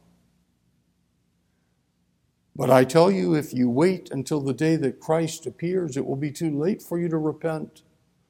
But 2.56 2.70
I 2.70 2.84
tell 2.84 3.10
you, 3.10 3.36
if 3.36 3.54
you 3.54 3.70
wait 3.70 4.10
until 4.12 4.42
the 4.42 4.54
day 4.54 4.76
that 4.78 5.00
Christ 5.00 5.46
appears, 5.46 5.96
it 5.96 6.06
will 6.06 6.16
be 6.18 6.32
too 6.32 6.58
late 6.58 6.82
for 6.82 7.00
you 7.00 7.08
to 7.10 7.18
repent 7.18 7.84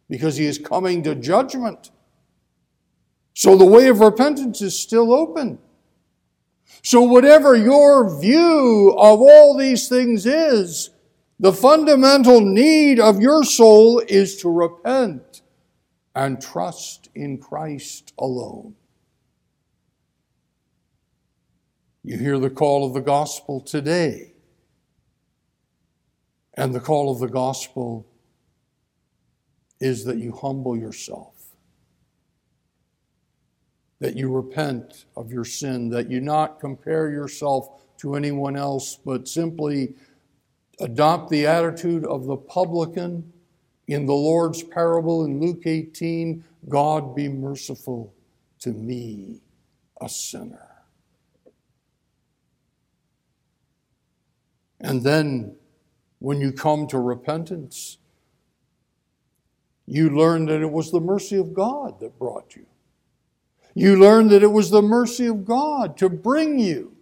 because 0.09 0.37
he 0.37 0.45
is 0.45 0.57
coming 0.57 1.03
to 1.03 1.15
judgment. 1.15 1.91
So 3.33 3.55
the 3.55 3.65
way 3.65 3.87
of 3.87 3.99
repentance 3.99 4.61
is 4.61 4.77
still 4.77 5.13
open. 5.13 5.59
So, 6.83 7.01
whatever 7.01 7.55
your 7.55 8.19
view 8.19 8.95
of 8.97 9.19
all 9.21 9.57
these 9.57 9.89
things 9.89 10.25
is, 10.25 10.91
the 11.39 11.53
fundamental 11.53 12.41
need 12.41 12.99
of 12.99 13.21
your 13.21 13.43
soul 13.43 14.01
is 14.07 14.37
to 14.37 14.49
repent 14.49 15.41
and 16.15 16.41
trust 16.41 17.09
in 17.15 17.37
Christ 17.37 18.13
alone. 18.19 18.75
You 22.03 22.17
hear 22.17 22.39
the 22.39 22.49
call 22.49 22.85
of 22.85 22.93
the 22.93 23.01
gospel 23.01 23.61
today. 23.61 24.33
And 26.55 26.75
the 26.75 26.79
call 26.79 27.11
of 27.11 27.19
the 27.19 27.27
gospel 27.27 28.05
is 29.79 30.03
that 30.03 30.17
you 30.17 30.33
humble 30.33 30.75
yourself, 30.75 31.35
that 33.99 34.17
you 34.17 34.29
repent 34.29 35.05
of 35.15 35.31
your 35.31 35.45
sin, 35.45 35.89
that 35.89 36.11
you 36.11 36.19
not 36.19 36.59
compare 36.59 37.09
yourself 37.09 37.85
to 37.99 38.15
anyone 38.15 38.57
else, 38.57 38.97
but 39.05 39.27
simply 39.27 39.93
adopt 40.79 41.29
the 41.29 41.45
attitude 41.45 42.05
of 42.05 42.25
the 42.25 42.37
publican 42.37 43.31
in 43.87 44.05
the 44.05 44.13
Lord's 44.13 44.63
parable 44.63 45.25
in 45.25 45.39
Luke 45.39 45.63
18 45.65 46.43
God 46.67 47.15
be 47.15 47.29
merciful 47.29 48.13
to 48.59 48.69
me, 48.71 49.41
a 50.01 50.09
sinner. 50.09 50.67
And 54.81 55.03
then 55.03 55.55
when 56.19 56.41
you 56.41 56.51
come 56.51 56.87
to 56.87 56.99
repentance, 56.99 57.97
you 59.85 60.09
learn 60.09 60.45
that 60.47 60.61
it 60.61 60.71
was 60.71 60.91
the 60.91 60.99
mercy 60.99 61.37
of 61.37 61.53
God 61.53 61.99
that 61.99 62.19
brought 62.19 62.55
you. 62.55 62.65
You 63.73 63.99
learn 63.99 64.27
that 64.29 64.43
it 64.43 64.51
was 64.51 64.69
the 64.69 64.81
mercy 64.81 65.27
of 65.27 65.45
God 65.45 65.97
to 65.97 66.09
bring 66.09 66.59
you 66.59 66.95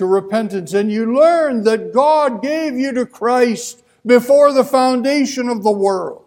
to 0.00 0.06
repentance. 0.06 0.72
And 0.72 0.90
you 0.90 1.14
learn 1.14 1.64
that 1.64 1.92
God 1.92 2.40
gave 2.40 2.72
you 2.72 2.90
to 2.94 3.04
Christ 3.04 3.84
before 4.06 4.50
the 4.50 4.64
foundation 4.64 5.50
of 5.50 5.62
the 5.62 5.70
world. 5.70 6.24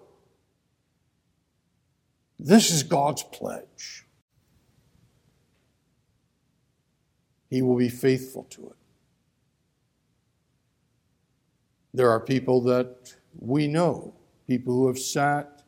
This 2.38 2.70
is 2.70 2.84
God's 2.84 3.24
pledge. 3.24 4.06
He 7.50 7.64
will 7.64 7.76
be 7.76 7.90
faithful 7.90 8.44
to 8.52 8.68
it. 8.68 8.76
There 11.96 12.12
are 12.12 12.20
people 12.20 12.62
that 12.66 13.16
we 13.40 13.68
know, 13.68 14.14
people 14.46 14.76
who 14.76 14.86
have 14.86 15.00
sat 15.00 15.64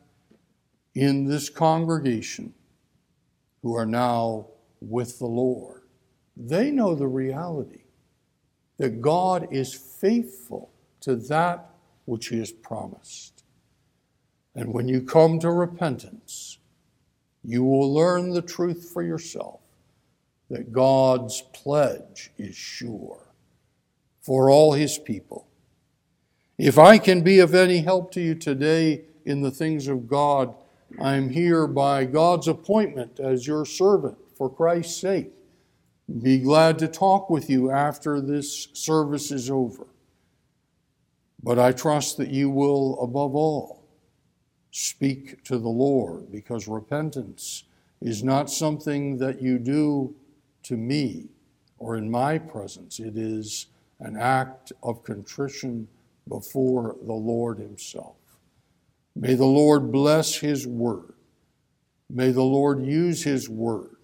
in 0.94 1.26
this 1.26 1.50
congregation 1.50 2.54
who 3.63 3.76
are 3.76 3.88
now 3.88 4.50
with 4.80 5.18
the 5.18 5.26
Lord. 5.26 5.82
They 6.38 6.70
know 6.70 6.94
the 6.94 7.08
reality 7.08 7.85
that 8.78 9.02
God 9.02 9.48
is 9.52 9.74
faithful 9.74 10.72
to 11.02 11.16
that 11.16 11.70
which 12.06 12.28
He 12.28 12.40
has 12.40 12.52
promised. 12.52 13.44
And 14.54 14.74
when 14.74 14.88
you 14.88 15.02
come 15.02 15.40
to 15.40 15.52
repentance, 15.52 16.58
you 17.44 17.64
will 17.64 17.94
learn 17.94 18.32
the 18.32 18.42
truth 18.42 18.90
for 18.92 19.04
yourself 19.04 19.60
that 20.50 20.72
God's 20.72 21.42
pledge 21.54 22.32
is 22.38 22.56
sure 22.56 23.34
for 24.22 24.50
all 24.50 24.74
His 24.74 24.98
people 24.98 25.48
if 26.58 26.80
I 26.80 26.98
can 26.98 27.22
be 27.22 27.40
of 27.40 27.54
any 27.54 27.80
help 27.80 28.12
to 28.12 28.22
you 28.22 28.34
today 28.34 29.02
in 29.26 29.42
the 29.42 29.52
things 29.52 29.88
of 29.88 30.08
God, 30.08 30.56
I 31.02 31.16
am 31.16 31.30
here 31.30 31.68
by 31.68 32.06
God's 32.06 32.48
appointment 32.48 33.20
as 33.20 33.46
your 33.46 33.66
servant 33.66 34.18
for 34.38 34.50
Christ's 34.50 34.96
sake. 34.96 35.34
Be 36.22 36.38
glad 36.39 36.78
to 36.80 36.88
talk 36.88 37.30
with 37.30 37.50
you 37.50 37.72
after 37.72 38.22
this 38.22 38.68
service 38.74 39.32
is 39.32 39.50
over. 39.50 39.88
But 41.41 41.58
I 41.58 41.72
trust 41.72 42.18
that 42.18 42.30
you 42.30 42.50
will, 42.50 43.02
above 43.02 43.36
all, 43.36 43.88
speak 44.72 45.44
to 45.46 45.58
the 45.58 45.70
Lord 45.70 46.32
because 46.32 46.68
repentance 46.68 47.63
is 48.02 48.24
not 48.24 48.52
something 48.52 49.18
that 49.18 49.41
you 49.41 49.58
do 49.58 50.15
to 50.63 50.78
me 50.78 51.30
or 51.80 51.98
in 51.98 52.10
my 52.10 52.38
presence. 52.38 53.00
It 53.00 53.18
is 53.18 53.68
an 54.00 54.15
act 54.15 54.72
of 54.84 55.04
contrition 55.04 55.88
before 56.28 56.98
the 57.02 57.13
Lord 57.13 57.58
Himself. 57.58 58.18
May 59.15 59.34
the 59.34 59.46
Lord 59.46 59.91
bless 59.91 60.36
His 60.36 60.68
word. 60.68 61.13
May 62.10 62.32
the 62.32 62.44
Lord 62.44 62.86
use 62.86 63.24
His 63.24 63.50
word 63.50 63.94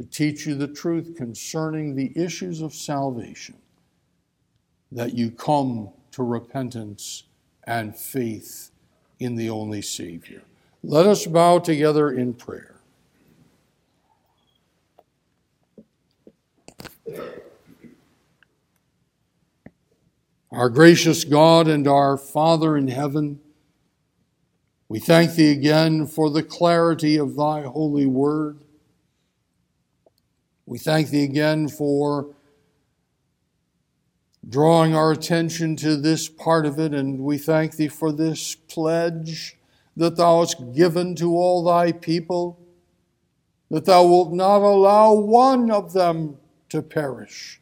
to 0.00 0.06
teach 0.06 0.46
you 0.46 0.54
the 0.54 0.66
truth 0.66 1.14
concerning 1.14 1.94
the 1.94 2.10
issues 2.16 2.62
of 2.62 2.72
salvation, 2.72 3.54
that 4.90 5.12
you 5.12 5.30
come 5.30 5.90
to 6.10 6.22
repentance 6.22 7.24
and 7.64 7.94
faith 7.94 8.70
in 9.18 9.34
the 9.34 9.50
only 9.50 9.82
Savior. 9.82 10.40
Let 10.82 11.04
us 11.04 11.26
bow 11.26 11.58
together 11.58 12.10
in 12.10 12.32
prayer. 12.32 12.76
Our 20.50 20.70
gracious 20.70 21.24
God 21.24 21.68
and 21.68 21.86
our 21.86 22.16
Father 22.16 22.74
in 22.74 22.88
heaven, 22.88 23.38
we 24.88 24.98
thank 24.98 25.34
Thee 25.34 25.52
again 25.52 26.06
for 26.06 26.30
the 26.30 26.42
clarity 26.42 27.18
of 27.18 27.36
Thy 27.36 27.64
holy 27.64 28.06
word. 28.06 28.60
We 30.70 30.78
thank 30.78 31.10
Thee 31.10 31.24
again 31.24 31.66
for 31.66 32.28
drawing 34.48 34.94
our 34.94 35.10
attention 35.10 35.74
to 35.78 35.96
this 35.96 36.28
part 36.28 36.64
of 36.64 36.78
it, 36.78 36.94
and 36.94 37.18
we 37.18 37.38
thank 37.38 37.74
Thee 37.74 37.88
for 37.88 38.12
this 38.12 38.54
pledge 38.54 39.56
that 39.96 40.14
Thou 40.14 40.38
hast 40.38 40.72
given 40.72 41.16
to 41.16 41.34
all 41.34 41.64
Thy 41.64 41.90
people, 41.90 42.60
that 43.68 43.84
Thou 43.84 44.04
wilt 44.04 44.32
not 44.32 44.62
allow 44.62 45.12
one 45.12 45.72
of 45.72 45.92
them 45.92 46.36
to 46.68 46.82
perish 46.82 47.60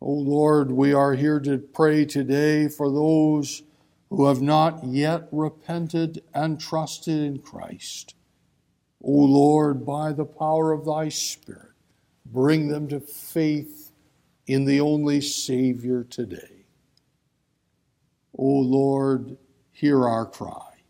O 0.00 0.12
Lord, 0.12 0.70
we 0.70 0.92
are 0.92 1.14
here 1.14 1.40
to 1.40 1.58
pray 1.58 2.04
today 2.04 2.68
for 2.68 2.88
those 2.88 3.64
who 4.10 4.26
have 4.26 4.40
not 4.40 4.84
yet 4.84 5.26
repented 5.32 6.22
and 6.32 6.60
trusted 6.60 7.18
in 7.18 7.40
Christ. 7.40 8.14
O 9.08 9.10
Lord, 9.10 9.86
by 9.86 10.12
the 10.12 10.26
power 10.26 10.70
of 10.70 10.84
thy 10.84 11.08
Spirit, 11.08 11.72
bring 12.26 12.68
them 12.68 12.88
to 12.88 13.00
faith 13.00 13.90
in 14.46 14.66
the 14.66 14.82
only 14.82 15.22
Savior 15.22 16.04
today. 16.04 16.66
O 18.36 18.44
Lord, 18.44 19.38
hear 19.72 20.06
our 20.06 20.26
cry. 20.26 20.82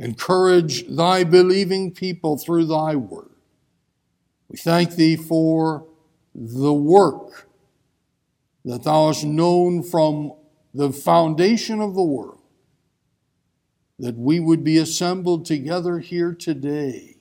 Encourage 0.00 0.88
thy 0.88 1.22
believing 1.22 1.92
people 1.92 2.36
through 2.36 2.64
thy 2.64 2.96
word. 2.96 3.30
We 4.48 4.56
thank 4.56 4.96
thee 4.96 5.14
for 5.14 5.86
the 6.34 6.74
work 6.74 7.48
that 8.64 8.82
thou 8.82 9.06
hast 9.06 9.24
known 9.24 9.84
from 9.84 10.32
the 10.74 10.92
foundation 10.92 11.80
of 11.80 11.94
the 11.94 12.02
world 12.02 12.40
that 14.00 14.16
we 14.16 14.40
would 14.40 14.64
be 14.64 14.76
assembled 14.76 15.46
together 15.46 16.00
here 16.00 16.34
today 16.34 17.13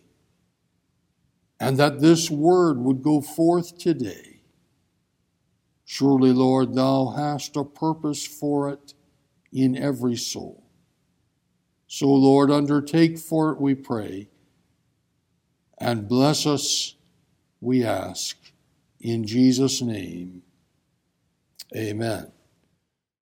and 1.64 1.78
that 1.78 2.01
this 2.01 2.30
word 2.30 2.78
would 2.78 3.01
go 3.01 3.22
forth 3.22 3.78
today. 3.78 4.41
Surely, 5.86 6.34
Lord, 6.34 6.76
thou 6.76 7.14
hast 7.16 7.55
a 7.55 7.64
purpose 7.64 8.28
for 8.28 8.70
it 8.70 8.93
in 9.53 9.78
every 9.78 10.18
soul. 10.18 10.66
So, 11.88 12.09
Lord, 12.09 12.51
undertake 12.51 13.18
for 13.18 13.53
it, 13.53 13.61
we 13.61 13.76
pray, 13.76 14.28
and 15.78 16.05
bless 16.05 16.45
us, 16.45 16.95
we 17.61 17.86
ask, 17.86 18.36
in 18.99 19.26
Jesus' 19.26 19.82
name. 19.82 20.41
Amen. 21.74 22.33